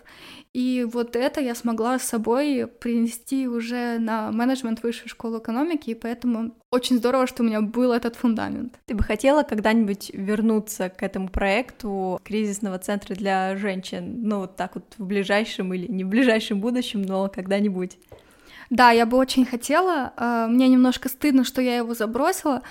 И 0.53 0.85
вот 0.91 1.15
это 1.15 1.41
я 1.41 1.53
смогла 1.53 1.99
с 1.99 2.03
собой 2.03 2.65
принести 2.67 3.47
уже 3.47 3.99
на 3.99 4.31
менеджмент 4.31 4.81
высшей 4.81 5.07
школы 5.07 5.37
экономики, 5.37 5.91
и 5.91 5.95
поэтому 5.95 6.55
очень 6.71 6.97
здорово, 6.97 7.27
что 7.27 7.43
у 7.43 7.45
меня 7.45 7.61
был 7.61 7.91
этот 7.91 8.15
фундамент. 8.15 8.79
Ты 8.87 8.95
бы 8.95 9.03
хотела 9.03 9.43
когда-нибудь 9.43 10.09
вернуться 10.13 10.89
к 10.89 11.03
этому 11.03 11.29
проекту 11.29 12.19
кризисного 12.23 12.79
центра 12.79 13.13
для 13.13 13.55
женщин, 13.57 14.23
ну 14.23 14.39
вот 14.39 14.55
так 14.55 14.73
вот 14.75 14.85
в 14.97 15.05
ближайшем 15.05 15.73
или 15.73 15.85
не 15.85 16.03
в 16.03 16.07
ближайшем 16.07 16.59
будущем, 16.59 17.03
но 17.03 17.29
когда-нибудь? 17.29 17.97
Да, 18.69 18.91
я 18.91 19.05
бы 19.07 19.17
очень 19.17 19.45
хотела. 19.45 20.13
Э, 20.15 20.47
мне 20.47 20.67
немножко 20.67 21.09
стыдно, 21.09 21.43
что 21.43 21.61
я 21.61 21.77
его 21.77 21.95
забросила, 21.95 22.61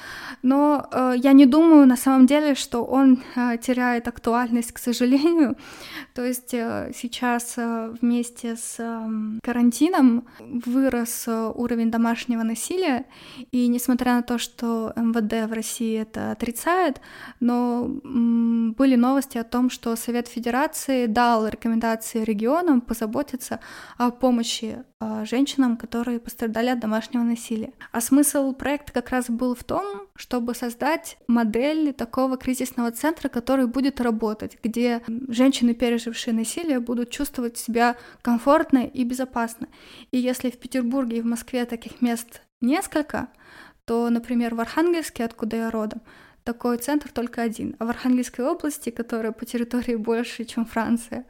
но 0.43 0.89
э, 0.93 1.15
я 1.17 1.33
не 1.33 1.45
думаю 1.45 1.87
на 1.87 1.97
самом 1.97 2.27
деле, 2.27 2.55
что 2.55 2.85
он 2.85 3.21
э, 3.35 3.59
теряет 3.59 4.07
актуальность, 4.07 4.71
к 4.73 4.79
сожалению. 4.79 5.57
То 6.15 6.25
есть 6.25 6.51
сейчас 6.51 7.57
вместе 7.57 8.57
с 8.57 8.77
эм, 8.81 9.39
карантином 9.43 10.27
вырос 10.41 11.29
уровень 11.29 11.91
домашнего 11.91 12.43
насилия, 12.43 13.05
и 13.53 13.69
несмотря 13.69 14.15
на 14.15 14.23
то, 14.23 14.39
что 14.39 14.93
МВД 14.97 15.49
в 15.49 15.53
России 15.53 16.01
это 16.01 16.33
отрицает, 16.33 17.01
но 17.39 17.89
были 18.03 18.97
новости 18.97 19.39
о 19.39 19.45
том, 19.45 19.71
что 19.71 19.95
Совет 19.95 20.27
Федерации 20.27 21.07
дал 21.07 21.47
рекомендации 21.47 22.25
регионам 22.25 22.81
позаботиться 22.81 23.61
о 23.97 24.11
помощи 24.11 24.85
женщинам, 25.25 25.77
которые 25.89 26.21
пострадали 26.21 26.69
от 26.69 26.81
домашнего 26.81 27.23
насилия. 27.23 27.73
А 27.93 28.03
смысл 28.03 28.53
проекта 28.53 28.93
как 28.93 29.09
раз 29.09 29.31
был 29.31 29.55
в 29.55 29.65
том, 29.65 30.03
чтобы 30.15 30.55
создать 30.55 31.17
модель 31.29 31.95
такого 31.95 32.37
кризисного 32.37 32.91
центра, 32.91 33.31
который 33.31 33.67
будет 33.67 33.99
работать, 34.01 34.59
где 34.63 35.03
женщины, 35.29 35.73
пережившие 35.73 36.35
насилие, 36.35 36.79
будут 36.79 37.09
чувствовать 37.11 37.57
себя 37.57 37.97
комфортно 38.21 38.85
и 38.85 39.03
безопасно. 39.05 39.69
И 40.11 40.19
если 40.19 40.51
в 40.51 40.59
Петербурге 40.59 41.17
и 41.17 41.23
в 41.23 41.27
Москве 41.27 41.65
таких 41.65 42.03
мест 42.03 42.43
несколько, 42.61 43.29
то, 43.87 44.11
например, 44.11 44.55
в 44.55 44.61
Архангельске, 44.61 45.25
откуда 45.25 45.57
я 45.57 45.71
родом, 45.71 46.03
такой 46.45 46.77
центр 46.77 47.11
только 47.11 47.41
один. 47.41 47.77
А 47.79 47.87
в 47.87 47.89
Архангельской 47.89 48.45
области, 48.45 48.91
которая 48.91 49.33
по 49.33 49.47
территории 49.47 49.97
больше, 49.97 50.45
чем 50.45 50.67
Франция, 50.67 51.25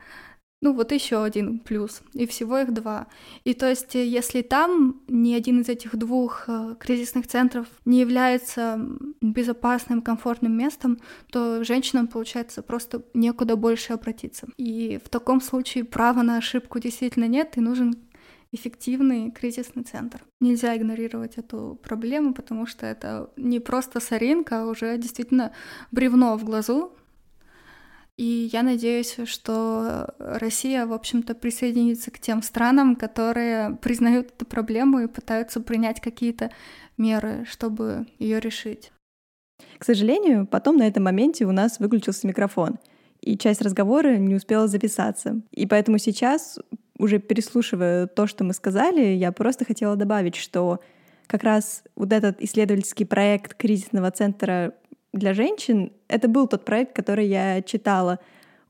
ну 0.61 0.73
вот 0.73 0.93
еще 0.93 1.23
один 1.23 1.61
плюс, 1.61 2.03
и 2.15 2.27
всего 2.27 2.59
их 2.59 2.73
два. 2.73 3.07
И 3.45 3.55
то 3.55 3.69
есть, 3.69 3.95
э, 3.95 4.05
если 4.05 4.43
там 4.43 5.01
ни 5.07 5.35
один 5.35 5.61
из 5.61 5.69
этих 5.69 5.97
двух 5.97 6.45
э, 6.49 6.75
кризисных 6.81 7.27
центров 7.27 7.67
не 7.85 8.01
является 8.01 8.81
безопасным, 9.21 10.03
комфортным 10.03 10.57
местом, 10.57 10.99
то 11.31 11.63
женщинам, 11.63 12.09
получается, 12.09 12.63
просто 12.63 13.05
некуда 13.15 13.57
больше 13.57 13.93
обратиться. 13.93 14.49
И 14.57 15.01
в 15.05 15.09
таком 15.09 15.41
случае 15.41 15.85
права 15.85 16.23
на 16.23 16.39
ошибку 16.39 16.81
действительно 16.81 17.29
нет, 17.29 17.57
и 17.57 17.61
нужен 17.61 17.95
эффективный 18.51 19.31
кризисный 19.31 19.85
центр. 19.85 20.25
Нельзя 20.41 20.77
игнорировать 20.77 21.37
эту 21.37 21.79
проблему, 21.83 22.33
потому 22.33 22.67
что 22.67 22.87
это 22.87 23.31
не 23.37 23.61
просто 23.61 24.01
соринка, 24.01 24.63
а 24.63 24.67
уже 24.67 24.97
действительно 24.97 25.53
бревно 25.91 26.37
в 26.37 26.45
глазу. 26.45 26.93
И 28.19 28.51
я 28.53 28.65
надеюсь, 28.65 29.17
что 29.27 30.13
Россия, 30.19 30.87
в 30.87 30.93
общем-то, 30.93 31.37
присоединится 31.37 32.11
к 32.11 32.19
тем 32.19 32.43
странам, 32.43 32.97
которые 32.97 33.77
признают 33.77 34.33
эту 34.33 34.45
проблему 34.45 34.99
и 34.99 35.07
пытаются 35.07 35.61
принять 35.61 36.01
какие-то 36.01 36.51
меры, 36.97 37.45
чтобы 37.49 38.09
ее 38.19 38.41
решить. 38.41 38.91
К 39.79 39.85
сожалению, 39.85 40.49
потом 40.49 40.79
на 40.79 40.89
этом 40.89 41.05
моменте 41.05 41.47
у 41.47 41.53
нас 41.53 41.79
выключился 41.79 42.27
микрофон, 42.27 42.79
и 43.21 43.39
часть 43.39 43.63
разговора 43.63 44.17
не 44.17 44.35
успела 44.35 44.67
записаться. 44.67 45.41
И 45.53 45.67
поэтому 45.67 45.99
сейчас 45.99 46.59
уже 46.99 47.21
переслушивая 47.21 48.09
то, 48.09 48.27
что 48.27 48.43
мы 48.43 48.53
сказали, 48.53 49.15
я 49.15 49.31
просто 49.31 49.65
хотела 49.65 49.95
добавить, 49.95 50.35
что 50.35 50.81
как 51.29 51.45
раз 51.45 51.85
вот 51.95 52.13
этот 52.13 52.41
исследовательский 52.41 53.07
проект 53.07 53.55
кризисного 53.55 54.11
центра 54.11 54.75
для 55.13 55.35
женщин, 55.35 55.93
это 56.09 56.29
был 56.29 56.47
тот 56.47 56.65
проект, 56.65 56.95
который 56.95 57.27
я 57.27 57.63
читала 57.63 58.19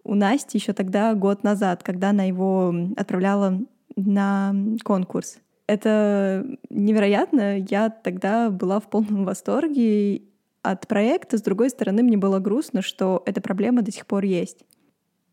у 0.05 0.15
Насти 0.15 0.59
еще 0.59 0.73
тогда, 0.73 1.15
год 1.15 1.43
назад, 1.45 1.83
когда 1.83 2.11
она 2.11 2.25
его 2.25 2.75
отправляла 2.97 3.61
на 3.97 4.55
конкурс. 4.85 5.39
Это 5.67 6.47
невероятно. 6.71 7.59
Я 7.59 7.91
тогда 7.91 8.49
была 8.49 8.81
в 8.81 8.89
полном 8.89 9.25
восторге 9.25 10.23
от 10.63 10.87
проекта. 10.89 11.37
С 11.37 11.43
другой 11.43 11.69
стороны, 11.71 12.03
мне 12.03 12.17
было 12.17 12.39
грустно, 12.39 12.81
что 12.81 13.23
эта 13.27 13.43
проблема 13.43 13.83
до 13.83 13.93
сих 13.93 14.07
пор 14.07 14.25
есть. 14.25 14.65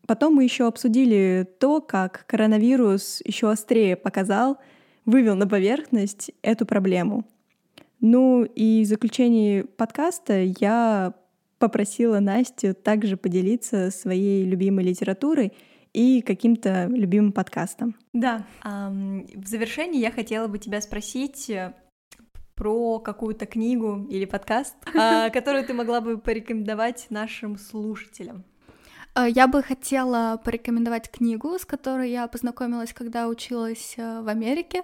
Потом 0.06 0.34
мы 0.34 0.44
еще 0.44 0.66
обсудили 0.66 1.48
то, 1.58 1.80
как 1.80 2.26
коронавирус 2.26 3.22
еще 3.24 3.50
острее 3.50 3.96
показал, 3.96 4.58
вывел 5.04 5.34
на 5.36 5.48
поверхность 5.48 6.32
эту 6.42 6.66
проблему. 6.66 7.24
Ну 8.00 8.44
и 8.44 8.82
в 8.82 8.86
заключении 8.86 9.62
подкаста 9.62 10.42
я 10.60 11.14
попросила 11.58 12.20
Настю 12.20 12.74
также 12.74 13.16
поделиться 13.16 13.90
своей 13.90 14.44
любимой 14.44 14.84
литературой 14.84 15.52
и 15.92 16.20
каким-то 16.20 16.86
любимым 16.88 17.32
подкастом. 17.32 17.96
Да. 18.12 18.46
В 18.62 19.46
завершении 19.46 20.00
я 20.00 20.10
хотела 20.10 20.46
бы 20.46 20.58
тебя 20.58 20.82
спросить 20.82 21.48
э, 21.48 21.74
про 22.54 22.98
какую-то 22.98 23.46
книгу 23.46 24.06
или 24.10 24.26
подкаст, 24.26 24.74
а, 24.94 25.30
которую 25.30 25.64
ты 25.64 25.72
могла 25.72 26.02
бы 26.02 26.18
порекомендовать 26.18 27.06
нашим 27.08 27.56
слушателям. 27.56 28.44
Э, 29.16 29.26
я 29.28 29.46
бы 29.46 29.62
хотела 29.62 30.40
порекомендовать 30.44 31.10
книгу, 31.10 31.58
с 31.58 31.64
которой 31.64 32.10
я 32.10 32.26
познакомилась, 32.28 32.92
когда 32.92 33.28
училась 33.28 33.94
э, 33.96 34.20
в 34.20 34.28
Америке, 34.28 34.82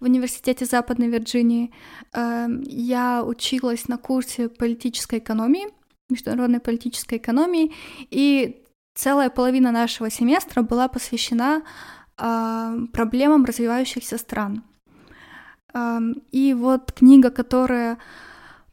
в 0.00 0.04
университете 0.04 0.64
Западной 0.64 1.08
Вирджинии. 1.08 1.72
Эм, 2.12 2.62
я 2.66 3.24
училась 3.24 3.88
на 3.88 3.98
курсе 3.98 4.48
политической 4.48 5.18
экономии, 5.18 5.66
международной 6.08 6.60
политической 6.60 7.18
экономии, 7.18 7.72
и 8.10 8.62
целая 8.94 9.30
половина 9.30 9.72
нашего 9.72 10.10
семестра 10.10 10.62
была 10.62 10.88
посвящена 10.88 11.62
э, 12.16 12.78
проблемам 12.92 13.44
развивающихся 13.44 14.18
стран. 14.18 14.62
Эм, 15.74 16.22
и 16.30 16.54
вот 16.54 16.92
книга, 16.92 17.30
которая 17.30 17.98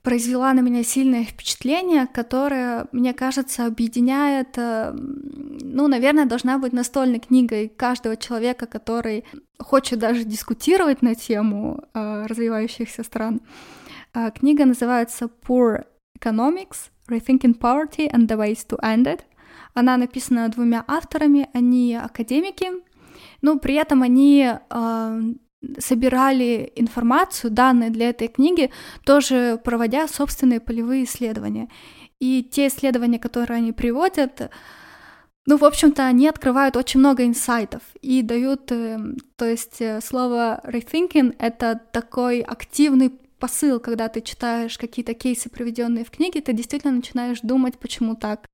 произвела 0.04 0.54
на 0.54 0.62
меня 0.62 0.84
сильное 0.84 1.24
впечатление, 1.24 2.08
которое, 2.08 2.88
мне 2.92 3.14
кажется, 3.14 3.66
объединяет, 3.66 4.58
э, 4.58 4.94
ну, 4.94 5.88
наверное, 5.88 6.26
должна 6.26 6.58
быть 6.58 6.74
настольной 6.74 7.20
книгой 7.20 7.70
каждого 7.70 8.18
человека, 8.18 8.66
который 8.66 9.26
хочет 9.60 10.00
даже 10.00 10.24
дискутировать 10.24 11.02
на 11.02 11.14
тему 11.14 11.84
э, 11.94 12.26
развивающихся 12.26 13.04
стран. 13.04 13.42
Э, 14.14 14.32
книга 14.32 14.66
называется 14.66 15.30
Poor 15.48 15.86
Economics, 16.20 16.90
Rethinking 17.08 17.58
Poverty 17.60 18.12
and 18.12 18.28
the 18.28 18.38
Ways 18.38 18.66
to 18.68 18.80
End 18.82 19.06
It. 19.06 19.22
Она 19.74 19.98
написана 19.98 20.50
двумя 20.50 20.84
авторами, 20.88 21.48
они 21.54 21.96
академики, 21.96 22.72
но 23.42 23.60
при 23.60 23.76
этом 23.76 24.02
они 24.02 24.50
э, 24.52 25.22
собирали 25.80 26.72
информацию, 26.76 27.52
данные 27.52 27.90
для 27.90 28.10
этой 28.10 28.28
книги, 28.28 28.72
тоже 29.06 29.60
проводя 29.64 30.08
собственные 30.08 30.60
полевые 30.60 31.04
исследования. 31.04 31.70
И 32.20 32.44
те 32.44 32.68
исследования, 32.68 33.20
которые 33.20 33.58
они 33.58 33.72
приводят, 33.72 34.52
ну, 35.48 35.58
в 35.58 35.66
общем-то, 35.66 36.06
они 36.06 36.28
открывают 36.28 36.78
очень 36.78 37.00
много 37.00 37.26
инсайтов 37.26 37.82
и 38.02 38.22
дают, 38.22 38.72
э, 38.72 39.00
то 39.36 39.46
есть 39.46 39.82
э, 39.82 40.00
слово 40.02 40.62
rethinking— 40.64 41.36
это 41.40 41.82
такой 41.92 42.42
активный 42.42 43.10
посыл, 43.40 43.80
когда 43.80 44.08
ты 44.08 44.22
читаешь 44.22 44.78
какие-то 44.78 45.16
кейсы, 45.16 45.50
приведенные 45.50 46.06
в 46.06 46.12
книге, 46.12 46.42
ты 46.42 46.54
действительно 46.54 46.94
начинаешь 46.94 47.40
думать, 47.42 47.80
почему 47.80 48.16
так. 48.16 48.46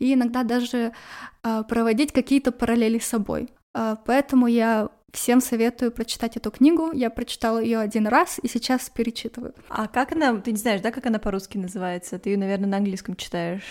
И 0.00 0.14
иногда 0.14 0.42
даже 0.42 0.92
э, 1.44 1.62
проводить 1.68 2.12
какие-то 2.12 2.50
параллели 2.50 2.98
с 2.98 3.06
собой. 3.06 3.50
Поэтому 3.72 4.48
я 4.48 4.90
Всем 5.12 5.40
советую 5.40 5.90
прочитать 5.90 6.36
эту 6.36 6.50
книгу. 6.50 6.92
Я 6.92 7.10
прочитала 7.10 7.58
ее 7.58 7.78
один 7.78 8.06
раз 8.06 8.38
и 8.42 8.48
сейчас 8.48 8.88
перечитываю. 8.90 9.54
А 9.68 9.88
как 9.88 10.12
она, 10.12 10.36
ты 10.36 10.52
не 10.52 10.58
знаешь, 10.58 10.80
да, 10.80 10.92
как 10.92 11.06
она 11.06 11.18
по-русски 11.18 11.58
называется? 11.58 12.18
Ты 12.18 12.30
ее, 12.30 12.38
наверное, 12.38 12.68
на 12.68 12.76
английском 12.76 13.16
читаешь. 13.16 13.62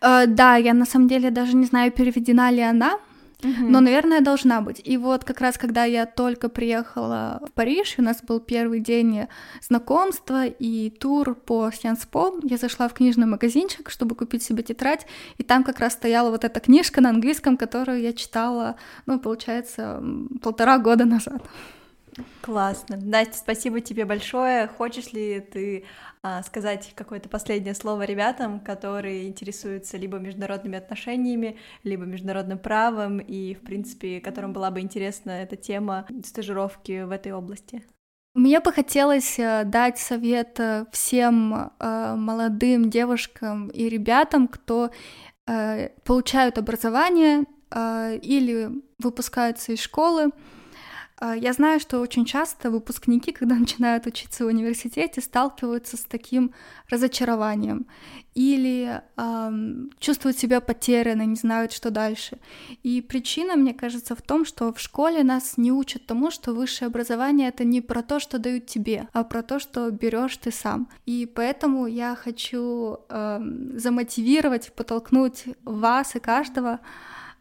Uh, 0.00 0.26
да, 0.26 0.56
я 0.56 0.74
на 0.74 0.84
самом 0.84 1.08
деле 1.08 1.30
даже 1.30 1.56
не 1.56 1.66
знаю, 1.66 1.92
переведена 1.92 2.50
ли 2.50 2.60
она. 2.60 2.98
Но, 3.42 3.80
наверное, 3.80 4.20
должна 4.20 4.60
быть. 4.60 4.80
И 4.84 4.96
вот 4.96 5.24
как 5.24 5.40
раз, 5.40 5.58
когда 5.58 5.84
я 5.84 6.06
только 6.06 6.48
приехала 6.48 7.40
в 7.46 7.52
Париж, 7.52 7.94
у 7.98 8.02
нас 8.02 8.20
был 8.22 8.40
первый 8.40 8.80
день 8.80 9.26
знакомства 9.62 10.46
и 10.46 10.90
тур 10.90 11.36
по 11.36 11.70
Сьянспо, 11.70 12.34
я 12.42 12.56
зашла 12.56 12.88
в 12.88 12.94
книжный 12.94 13.26
магазинчик, 13.26 13.90
чтобы 13.90 14.16
купить 14.16 14.42
себе 14.42 14.64
тетрадь, 14.64 15.06
и 15.36 15.44
там 15.44 15.62
как 15.62 15.78
раз 15.78 15.92
стояла 15.92 16.30
вот 16.30 16.44
эта 16.44 16.58
книжка 16.58 17.00
на 17.00 17.10
английском, 17.10 17.56
которую 17.56 18.00
я 18.00 18.12
читала, 18.12 18.74
ну, 19.06 19.20
получается, 19.20 20.02
полтора 20.42 20.78
года 20.78 21.04
назад. 21.04 21.42
Классно. 22.40 22.96
Настя, 22.96 23.38
спасибо 23.38 23.80
тебе 23.80 24.04
большое. 24.04 24.66
Хочешь 24.68 25.12
ли 25.12 25.40
ты 25.40 25.84
а, 26.22 26.42
сказать 26.42 26.92
какое-то 26.94 27.28
последнее 27.28 27.74
слово 27.74 28.02
ребятам, 28.02 28.60
которые 28.60 29.28
интересуются 29.28 29.96
либо 29.96 30.18
международными 30.18 30.78
отношениями, 30.78 31.58
либо 31.84 32.04
международным 32.04 32.58
правом, 32.58 33.18
и, 33.18 33.54
в 33.54 33.60
принципе, 33.60 34.20
которым 34.20 34.52
была 34.52 34.70
бы 34.70 34.80
интересна 34.80 35.30
эта 35.30 35.56
тема 35.56 36.06
стажировки 36.24 37.04
в 37.04 37.10
этой 37.10 37.32
области? 37.32 37.84
Мне 38.34 38.60
бы 38.60 38.72
хотелось 38.72 39.38
э, 39.38 39.64
дать 39.64 39.98
совет 39.98 40.60
э, 40.60 40.86
всем 40.92 41.72
э, 41.78 42.14
молодым 42.14 42.88
девушкам 42.90 43.68
и 43.68 43.88
ребятам, 43.88 44.48
кто 44.48 44.90
э, 45.46 45.88
получают 46.04 46.58
образование 46.58 47.44
э, 47.70 48.18
или 48.22 48.70
выпускаются 48.98 49.72
из 49.72 49.80
школы, 49.80 50.30
я 51.20 51.52
знаю, 51.52 51.80
что 51.80 52.00
очень 52.00 52.24
часто 52.24 52.70
выпускники, 52.70 53.32
когда 53.38 53.56
начинают 53.56 54.06
учиться 54.06 54.44
в 54.44 54.48
университете, 54.48 55.20
сталкиваются 55.20 55.96
с 55.96 56.04
таким 56.04 56.52
разочарованием 56.88 57.86
или 58.34 59.02
эм, 59.16 59.90
чувствуют 59.98 60.38
себя 60.38 60.60
потерянно, 60.60 61.26
не 61.26 61.34
знают, 61.34 61.72
что 61.72 61.90
дальше. 61.90 62.38
И 62.84 63.02
причина, 63.02 63.56
мне 63.56 63.74
кажется, 63.74 64.14
в 64.14 64.22
том, 64.22 64.44
что 64.44 64.72
в 64.72 64.78
школе 64.78 65.24
нас 65.24 65.56
не 65.56 65.72
учат 65.72 66.06
тому, 66.06 66.30
что 66.30 66.54
высшее 66.54 66.86
образование 66.86 67.48
это 67.48 67.64
не 67.64 67.80
про 67.80 68.02
то, 68.02 68.20
что 68.20 68.38
дают 68.38 68.66
тебе, 68.66 69.08
а 69.12 69.24
про 69.24 69.42
то, 69.42 69.58
что 69.58 69.90
берешь 69.90 70.36
ты 70.36 70.52
сам. 70.52 70.88
И 71.04 71.26
поэтому 71.26 71.86
я 71.88 72.14
хочу 72.14 72.98
эм, 73.08 73.76
замотивировать, 73.76 74.72
подтолкнуть 74.72 75.46
вас 75.64 76.14
и 76.14 76.20
каждого 76.20 76.78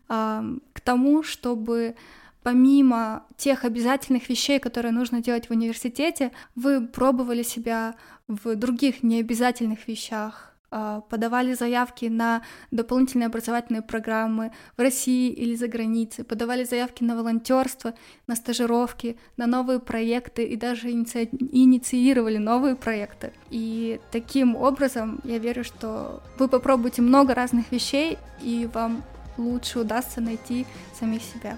эм, 0.09 0.63
к 0.73 0.81
тому, 0.81 1.21
чтобы 1.21 1.95
помимо 2.43 3.25
тех 3.37 3.65
обязательных 3.65 4.29
вещей, 4.29 4.59
которые 4.59 4.91
нужно 4.91 5.21
делать 5.21 5.47
в 5.47 5.51
университете, 5.51 6.31
вы 6.55 6.85
пробовали 6.87 7.43
себя 7.43 7.95
в 8.27 8.55
других 8.55 9.03
необязательных 9.03 9.87
вещах, 9.87 10.47
а, 10.69 10.99
подавали 11.01 11.53
заявки 11.53 12.05
на 12.05 12.41
дополнительные 12.71 13.27
образовательные 13.27 13.81
программы 13.81 14.51
в 14.75 14.81
России 14.81 15.31
или 15.31 15.55
за 15.55 15.69
границей, 15.69 16.25
подавали 16.25 16.65
заявки 16.65 17.05
на 17.05 17.15
волонтерство, 17.15 17.93
на 18.27 18.35
стажировки, 18.35 19.17
на 19.37 19.47
новые 19.47 19.79
проекты 19.79 20.43
и 20.43 20.57
даже 20.57 20.91
иници... 20.91 21.29
инициировали 21.31 22.37
новые 22.37 22.75
проекты. 22.75 23.31
И 23.49 24.01
таким 24.11 24.57
образом 24.57 25.21
я 25.23 25.37
верю, 25.37 25.63
что 25.63 26.21
вы 26.37 26.49
попробуете 26.49 27.01
много 27.01 27.33
разных 27.33 27.71
вещей, 27.71 28.17
и 28.41 28.69
вам 28.73 29.03
лучше 29.37 29.79
удастся 29.79 30.19
найти 30.19 30.65
самих 30.99 31.21
себя. 31.21 31.57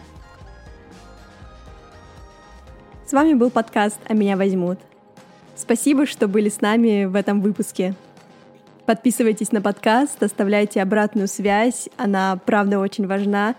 С 3.10 3.12
вами 3.12 3.34
был 3.34 3.50
подкаст 3.50 3.98
«А 4.08 4.14
меня 4.14 4.38
возьмут». 4.38 4.78
Спасибо, 5.56 6.06
что 6.06 6.28
были 6.28 6.48
с 6.48 6.62
нами 6.62 7.06
в 7.06 7.16
этом 7.16 7.42
выпуске. 7.42 7.96
Подписывайтесь 8.86 9.52
на 9.52 9.64
подкаст, 9.64 10.22
оставляйте 10.22 10.80
обратную 10.80 11.28
связь, 11.28 11.90
она 11.98 12.40
правда 12.46 12.78
очень 12.78 13.08
важна. 13.08 13.56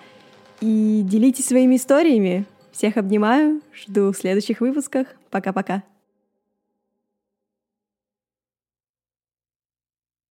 И 0.61 1.03
делитесь 1.05 1.49
своими 1.49 1.75
историями. 1.75 2.45
Всех 2.71 2.97
обнимаю, 2.97 3.61
жду 3.75 4.13
в 4.13 4.17
следующих 4.17 4.61
выпусках. 4.61 5.09
Пока-пока. 5.31 5.83